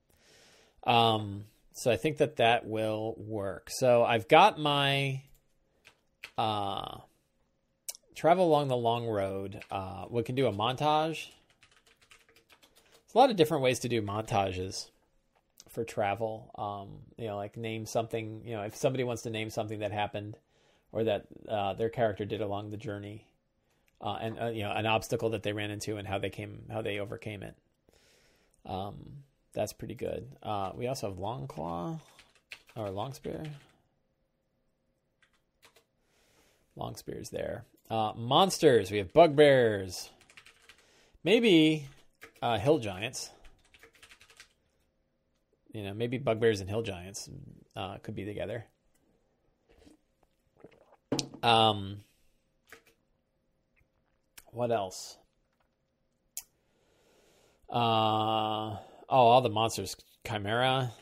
[0.85, 1.45] Um,
[1.75, 3.69] so I think that that will work.
[3.69, 5.23] So I've got my
[6.39, 6.99] uh,
[8.15, 9.61] travel along the long road.
[9.71, 11.27] Uh, we can do a montage.
[12.87, 14.89] There's a lot of different ways to do montages
[15.69, 16.53] for travel.
[16.57, 18.43] Um, you know, like name something.
[18.45, 20.39] You know, if somebody wants to name something that happened
[20.93, 23.27] or that uh, their character did along the journey,
[24.01, 26.67] uh, and uh, you know an obstacle that they ran into and how they came
[26.71, 27.57] how they overcame it.
[28.65, 30.27] Um, that's pretty good.
[30.43, 31.99] Uh, we also have long claw
[32.77, 33.47] or Longspear.
[36.77, 37.65] Long spears there.
[37.89, 38.91] Uh, monsters.
[38.91, 40.11] We have bugbears.
[41.23, 41.87] Maybe
[42.43, 43.31] uh, hill giants.
[45.73, 47.31] You know, maybe bugbears and hill giants
[48.03, 48.65] could be together.
[51.43, 52.01] Um,
[54.51, 55.17] what else?
[57.69, 58.77] Uh,
[59.09, 59.97] oh, all the monsters:
[60.27, 60.93] chimera,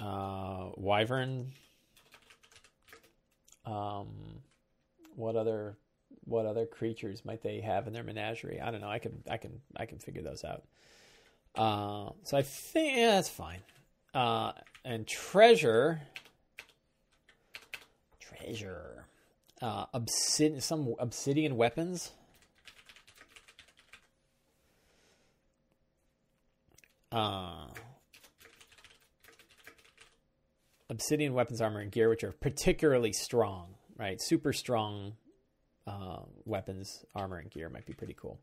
[0.00, 1.52] uh, wyvern.
[3.64, 4.08] Um,
[5.14, 5.76] what other
[6.24, 8.60] what other creatures might they have in their menagerie?
[8.60, 8.90] I don't know.
[8.90, 10.62] I can I can I can figure those out.
[11.54, 13.60] Uh, so I think yeah, that's fine.
[14.14, 14.52] Uh,
[14.84, 16.00] and treasure,
[18.20, 19.06] treasure
[19.60, 22.10] uh, obsidian, some obsidian weapons.
[27.12, 27.66] Uh,
[30.88, 34.20] obsidian weapons, armor, and gear, which are particularly strong, right?
[34.20, 35.12] Super strong
[35.86, 38.40] uh, weapons, armor, and gear might be pretty cool.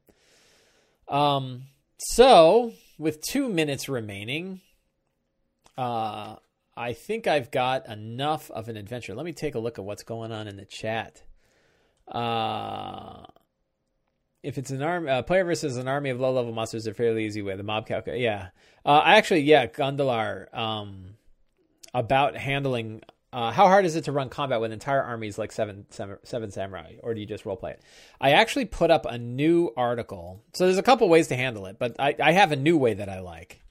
[1.07, 1.63] Um,
[1.97, 4.61] so, with two minutes remaining,
[5.77, 6.35] uh,
[6.77, 9.15] I think I've got enough of an adventure.
[9.15, 11.23] Let me take a look at what's going on in the chat.
[12.07, 13.25] Uh,
[14.43, 17.25] if it's an army, uh, player versus an army of low level monsters, a fairly
[17.25, 17.55] easy way.
[17.55, 18.47] The mob calculator, yeah.
[18.85, 20.53] Uh, actually, yeah, Gondolar.
[20.55, 21.15] Um,
[21.93, 23.01] about handling.
[23.31, 26.49] Uh, how hard is it to run combat with entire armies like seven, seven, seven
[26.49, 27.81] samurai, or do you just roleplay it?
[28.19, 30.43] I actually put up a new article.
[30.53, 32.95] So there's a couple ways to handle it, but I, I have a new way
[32.95, 33.61] that I like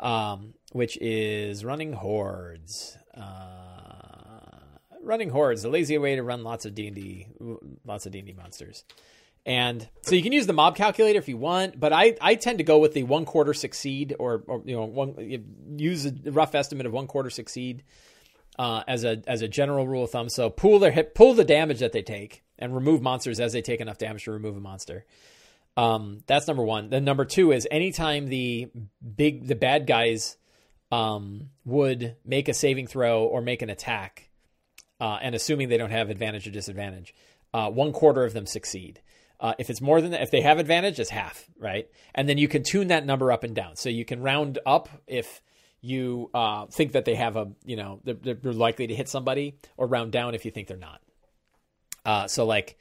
[0.00, 2.96] um, which is running hordes.
[3.16, 4.60] Uh,
[5.02, 7.26] running hordes, the lazy way to run lots of D and D,
[7.84, 8.84] lots of D and D monsters.
[9.46, 12.58] And so you can use the mob calculator if you want, but I, I tend
[12.58, 16.54] to go with the one quarter succeed or, or you know one use a rough
[16.54, 17.84] estimate of one quarter succeed
[18.58, 20.30] uh, as a as a general rule of thumb.
[20.30, 23.80] So pool their pull the damage that they take and remove monsters as they take
[23.80, 25.04] enough damage to remove a monster.
[25.76, 26.88] Um, that's number one.
[26.88, 28.70] Then number two is anytime the
[29.16, 30.38] big the bad guys
[30.90, 34.30] um, would make a saving throw or make an attack,
[35.00, 37.14] uh, and assuming they don't have advantage or disadvantage,
[37.52, 39.00] uh, one quarter of them succeed.
[39.40, 41.88] Uh, if it's more than that, if they have advantage, it's half, right?
[42.14, 43.76] And then you can tune that number up and down.
[43.76, 45.42] So you can round up if
[45.80, 49.56] you uh, think that they have a, you know, they're, they're, likely to hit somebody,
[49.76, 51.02] or round down if you think they're not.
[52.06, 52.78] Uh, so like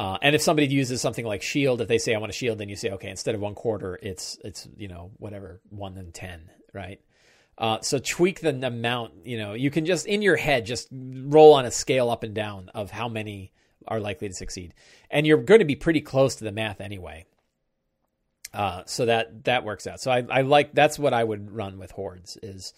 [0.00, 2.58] uh, and if somebody uses something like shield, if they say I want a shield,
[2.58, 6.14] then you say okay, instead of one quarter, it's it's you know whatever one and
[6.14, 7.00] ten, right?
[7.56, 9.26] Uh, so tweak the amount.
[9.26, 12.34] You know, you can just in your head just roll on a scale up and
[12.34, 13.52] down of how many
[13.86, 14.74] are likely to succeed,
[15.10, 17.24] and you're going to be pretty close to the math anyway.
[18.52, 20.00] Uh, so that that works out.
[20.00, 22.72] So I, I like that's what I would run with hordes is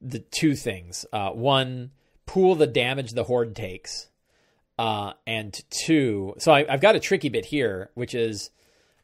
[0.00, 1.04] the two things.
[1.12, 1.90] Uh, one,
[2.26, 4.08] pool the damage the horde takes
[4.80, 8.50] uh, and two, so I, have got a tricky bit here, which is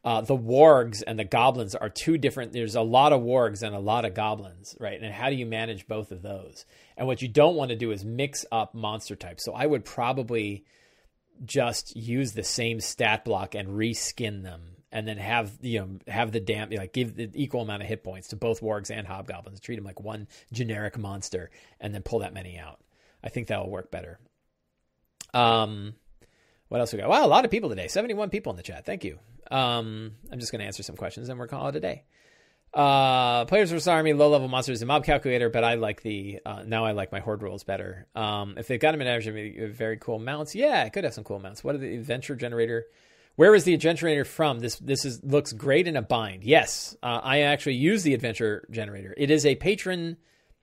[0.07, 2.55] uh, the wargs and the goblins are two different.
[2.55, 4.99] There's a lot of wargs and a lot of goblins, right?
[4.99, 6.65] And how do you manage both of those?
[6.97, 9.45] And what you don't want to do is mix up monster types.
[9.45, 10.65] So I would probably
[11.45, 16.33] just use the same stat block and reskin them and then have you know have
[16.33, 19.61] the damn like give the equal amount of hit points to both wargs and hobgoblins.
[19.61, 22.81] Treat them like one generic monster, and then pull that many out.
[23.23, 24.19] I think that will work better.
[25.35, 25.95] Um,
[26.69, 27.11] what else we got?
[27.11, 27.89] Wow, a lot of people today.
[27.89, 28.87] Seventy-one people in the chat.
[28.87, 29.19] Thank you.
[29.51, 32.05] Um, I'm just going to answer some questions, and we're calling it a day.
[32.75, 36.63] Uh, Players vs Army, low level monsters, and mob calculator, but I like the uh,
[36.67, 38.07] now I like my horde rules better.
[38.15, 40.55] Um, if they've got them in average, very cool mounts.
[40.55, 41.65] Yeah, it could have some cool mounts.
[41.65, 42.87] What are the adventure generator?
[43.37, 44.61] Where is the generator from?
[44.61, 46.45] This this is looks great in a bind.
[46.45, 49.15] Yes, uh, I actually use the adventure generator.
[49.17, 50.17] It is a patron.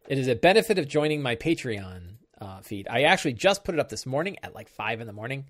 [0.07, 2.87] It is a benefit of joining my Patreon uh, feed.
[2.89, 5.45] I actually just put it up this morning at like five in the morning.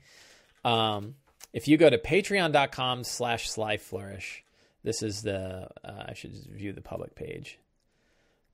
[0.63, 1.15] Um,
[1.53, 4.42] if you go to patreon.com slash sly flourish,
[4.83, 7.59] this is the, uh, I should view the public page.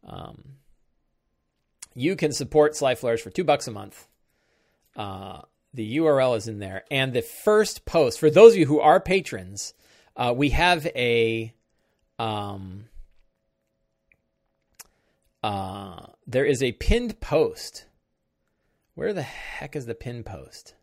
[0.08, 0.44] Um,
[1.96, 4.08] you can support Sly for two bucks a month.
[4.96, 5.42] Uh,
[5.74, 6.84] the URL is in there.
[6.90, 9.74] And the first post, for those of you who are patrons,
[10.16, 11.54] uh, we have a,
[12.18, 12.86] um,
[15.44, 17.86] uh, there is a pinned post.
[18.96, 20.76] Where the heck is the pinned post?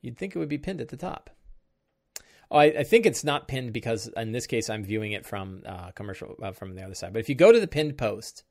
[0.00, 1.35] You'd think it would be pinned at the top.
[2.50, 5.62] Oh, I, I, think it's not pinned because in this case I'm viewing it from
[5.66, 7.12] uh, commercial uh, from the other side.
[7.12, 8.44] But if you go to the pinned post,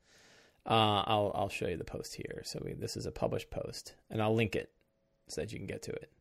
[0.66, 2.42] uh, I'll I'll show you the post here.
[2.44, 4.72] So we, this is a published post, and I'll link it
[5.28, 6.12] so that you can get to it.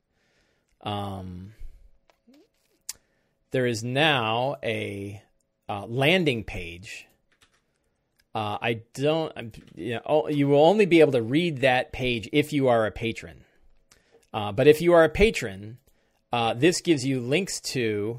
[0.83, 1.55] Um,
[3.51, 5.23] there is now a
[5.69, 7.07] uh, landing page.
[8.35, 12.53] Uh, I don't, you know, you will only be able to read that page if
[12.53, 13.45] you are a patron.
[14.33, 15.79] Uh, but if you are a patron,
[16.35, 18.19] uh, this gives you links to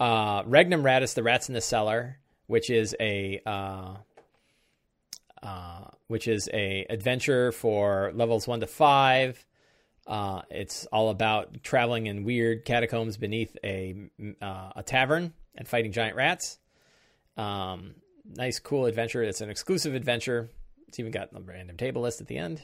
[0.00, 2.16] uh, Regnum Ratus, the Rats in the Cellar,
[2.46, 3.96] which is a uh,
[5.42, 9.44] uh, which is a adventure for levels one to five.
[10.06, 14.08] Uh, it's all about traveling in weird catacombs beneath a
[14.40, 16.58] uh, a tavern and fighting giant rats.
[17.36, 19.22] Um, nice, cool adventure.
[19.22, 20.48] It's an exclusive adventure.
[20.88, 22.62] It's even got a random table list at the end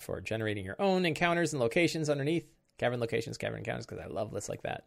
[0.00, 2.48] for generating your own encounters and locations underneath
[2.78, 4.84] cavern locations, cavern encounters, because I love lists like that.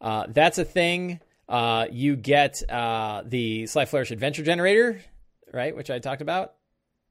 [0.00, 1.20] Uh, that's a thing.
[1.48, 5.00] Uh, you get uh, the Sly Flourish Adventure Generator,
[5.52, 6.54] right, which I talked about.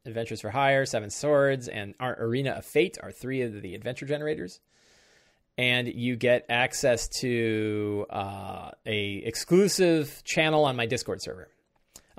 [0.05, 4.05] Adventures for Hire, Seven Swords, and our Arena of Fate are three of the adventure
[4.05, 4.61] generators.
[5.57, 11.49] And you get access to uh, a exclusive channel on my Discord server.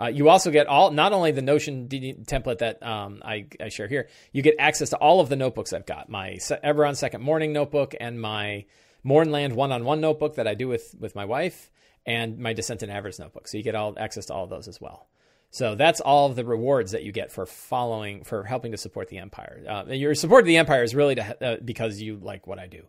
[0.01, 3.89] Uh, you also get all not only the Notion template that um, I, I, share
[3.89, 4.09] here.
[4.33, 6.09] You get access to all of the notebooks I've got.
[6.09, 8.67] My Eberron Second Mourning notebook and my
[9.05, 11.71] Mournland one-on-one notebook that I do with with my wife,
[12.07, 13.49] and my Descent in Avernus notebook.
[13.49, 15.09] So you get all access to all of those as well.
[15.51, 19.19] So that's all the rewards that you get for following, for helping to support the
[19.19, 19.65] empire.
[19.69, 22.67] Uh, your support of the empire is really to, uh, because you like what I
[22.67, 22.83] do.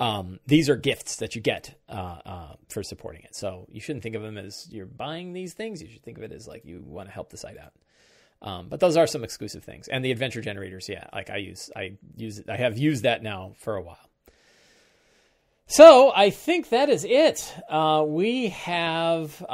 [0.00, 3.36] Um, these are gifts that you get uh, uh, for supporting it.
[3.36, 5.82] So you shouldn't think of them as you're buying these things.
[5.82, 7.74] You should think of it as like you want to help the site out.
[8.42, 11.70] Um, but those are some exclusive things, and the adventure generators, yeah, like I use,
[11.76, 14.09] I use, I have used that now for a while.
[15.70, 17.54] So I think that is it.
[17.68, 19.46] Uh, we have, uh,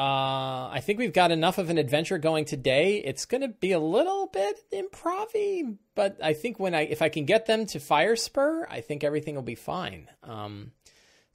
[0.73, 3.03] I think we've got enough of an adventure going today.
[3.05, 7.11] It's going to be a little bit improv but I think when I, if I
[7.11, 10.09] can get them to fire spur, I think everything will be fine.
[10.23, 10.73] Um,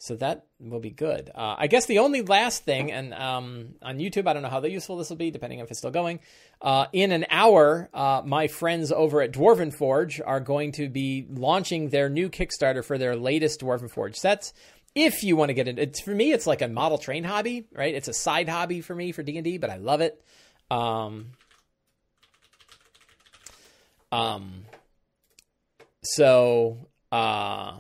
[0.02, 1.30] so that will be good.
[1.36, 4.64] Uh, I guess the only last thing, and um, on YouTube, I don't know how
[4.64, 6.22] useful this will be, depending if it's still going.
[6.60, 11.28] Uh, in an hour, uh, my friends over at Dwarven Forge are going to be
[11.30, 14.54] launching their new Kickstarter for their latest Dwarven Forge sets.
[14.96, 17.68] If you want to get it, it's for me, it's like a model train hobby,
[17.72, 17.94] right?
[17.94, 20.20] It's a side hobby for me for D and D, but I love it.
[20.72, 21.28] Um,
[24.12, 24.66] um,
[26.02, 27.74] so uh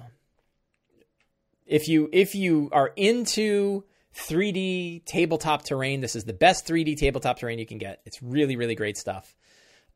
[1.72, 7.40] if you if you are into 3D tabletop terrain, this is the best 3D tabletop
[7.40, 8.02] terrain you can get.
[8.06, 9.34] It's really really great stuff.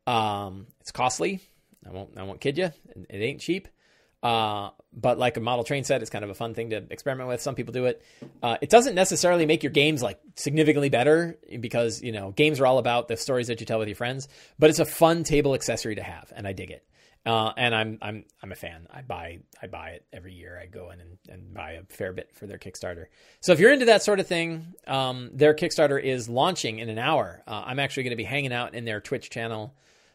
[0.06, 1.40] Um, it's costly.
[1.86, 2.70] I won't I won't kid you.
[3.10, 3.68] It ain't cheap.
[4.22, 7.28] Uh, but like a model train set, it's kind of a fun thing to experiment
[7.28, 7.42] with.
[7.42, 8.02] Some people do it.
[8.42, 12.66] Uh, it doesn't necessarily make your games like significantly better because you know games are
[12.66, 14.28] all about the stories that you tell with your friends.
[14.58, 16.84] But it's a fun table accessory to have, and I dig it.
[17.26, 18.86] Uh, and I'm I'm I'm a fan.
[18.88, 20.60] I buy I buy it every year.
[20.62, 23.06] I go in and, and buy a fair bit for their Kickstarter.
[23.40, 26.98] So if you're into that sort of thing, um, their Kickstarter is launching in an
[26.98, 27.42] hour.
[27.48, 29.74] Uh, I'm actually going to be hanging out in their Twitch channel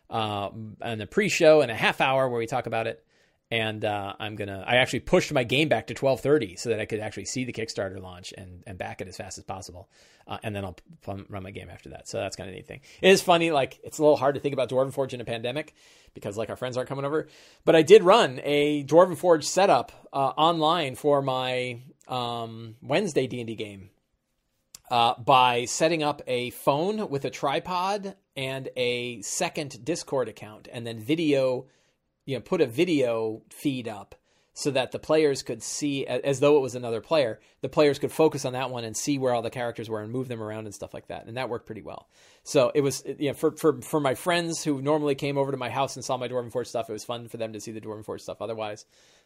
[0.09, 0.51] uh,
[0.81, 3.03] on the pre-show in a half hour where we talk about it.
[3.51, 4.63] And uh, I'm gonna.
[4.65, 7.51] I actually pushed my game back to 12:30 so that I could actually see the
[7.51, 9.89] Kickstarter launch and and back it as fast as possible,
[10.25, 12.07] uh, and then I'll p- run my game after that.
[12.07, 12.79] So that's kind of neat thing.
[13.01, 15.25] It is funny, like it's a little hard to think about Dwarven Forge in a
[15.25, 15.75] pandemic
[16.13, 17.27] because like our friends aren't coming over,
[17.65, 23.41] but I did run a Dwarven Forge setup uh, online for my um, Wednesday D
[23.41, 23.89] and D game
[24.89, 30.87] uh, by setting up a phone with a tripod and a second Discord account, and
[30.87, 31.65] then video
[32.25, 34.15] you know put a video feed up
[34.53, 38.11] so that the players could see as though it was another player the players could
[38.11, 40.65] focus on that one and see where all the characters were and move them around
[40.65, 41.25] and stuff like that.
[41.25, 42.09] And that worked pretty well.
[42.43, 45.57] So it was you know for for for my friends who normally came over to
[45.57, 47.71] my house and saw my dwarven forge stuff it was fun for them to see
[47.71, 48.85] the dwarven forge stuff otherwise.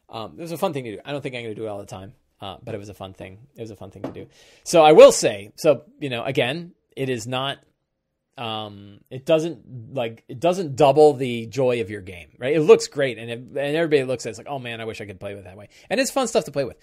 [0.09, 1.01] Um, it was a fun thing to do.
[1.03, 2.89] I don't think i'm going to do it all the time uh, but it was
[2.89, 3.39] a fun thing.
[3.55, 4.27] It was a fun thing to do.
[4.63, 7.57] So i will say so you know again it is not
[8.37, 12.55] um, it doesn't like it doesn't double the joy of your game, right?
[12.55, 14.85] It looks great, and it, and everybody looks at it, it's like, oh man, I
[14.85, 16.77] wish I could play with that way, and it's fun stuff to play with.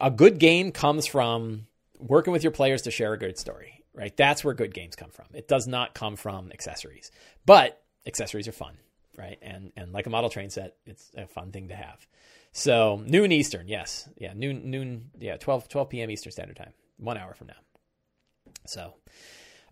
[0.00, 1.66] A good game comes from
[1.98, 4.16] working with your players to share a good story, right?
[4.16, 5.26] That's where good games come from.
[5.34, 7.12] It does not come from accessories,
[7.46, 8.76] but accessories are fun,
[9.16, 9.38] right?
[9.40, 12.06] And and like a model train set, it's a fun thing to have.
[12.50, 16.10] So noon Eastern, yes, yeah, noon noon, yeah, 12, 12 p.m.
[16.10, 17.54] Eastern Standard Time, one hour from now.
[18.66, 18.94] So.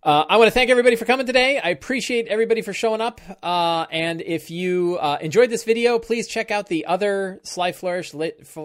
[0.02, 1.58] Uh, I want to thank everybody for coming today.
[1.58, 3.20] I appreciate everybody for showing up.
[3.42, 8.14] Uh, and if you uh, enjoyed this video, please check out the other Sly Flourish,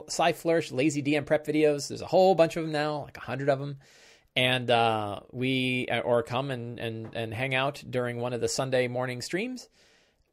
[0.07, 1.89] Sly Flourish Lazy DM prep videos.
[1.89, 3.79] There's a whole bunch of them now, like a hundred of them.
[4.37, 8.49] And uh, we, uh, or come and, and, and hang out during one of the
[8.49, 9.67] Sunday morning streams.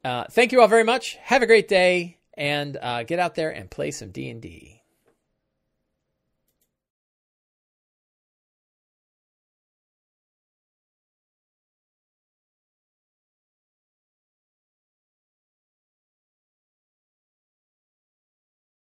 [0.05, 1.17] Uh, thank you all very much.
[1.23, 2.73] Have a great day, and
[3.07, 4.82] get out there and play some D and D.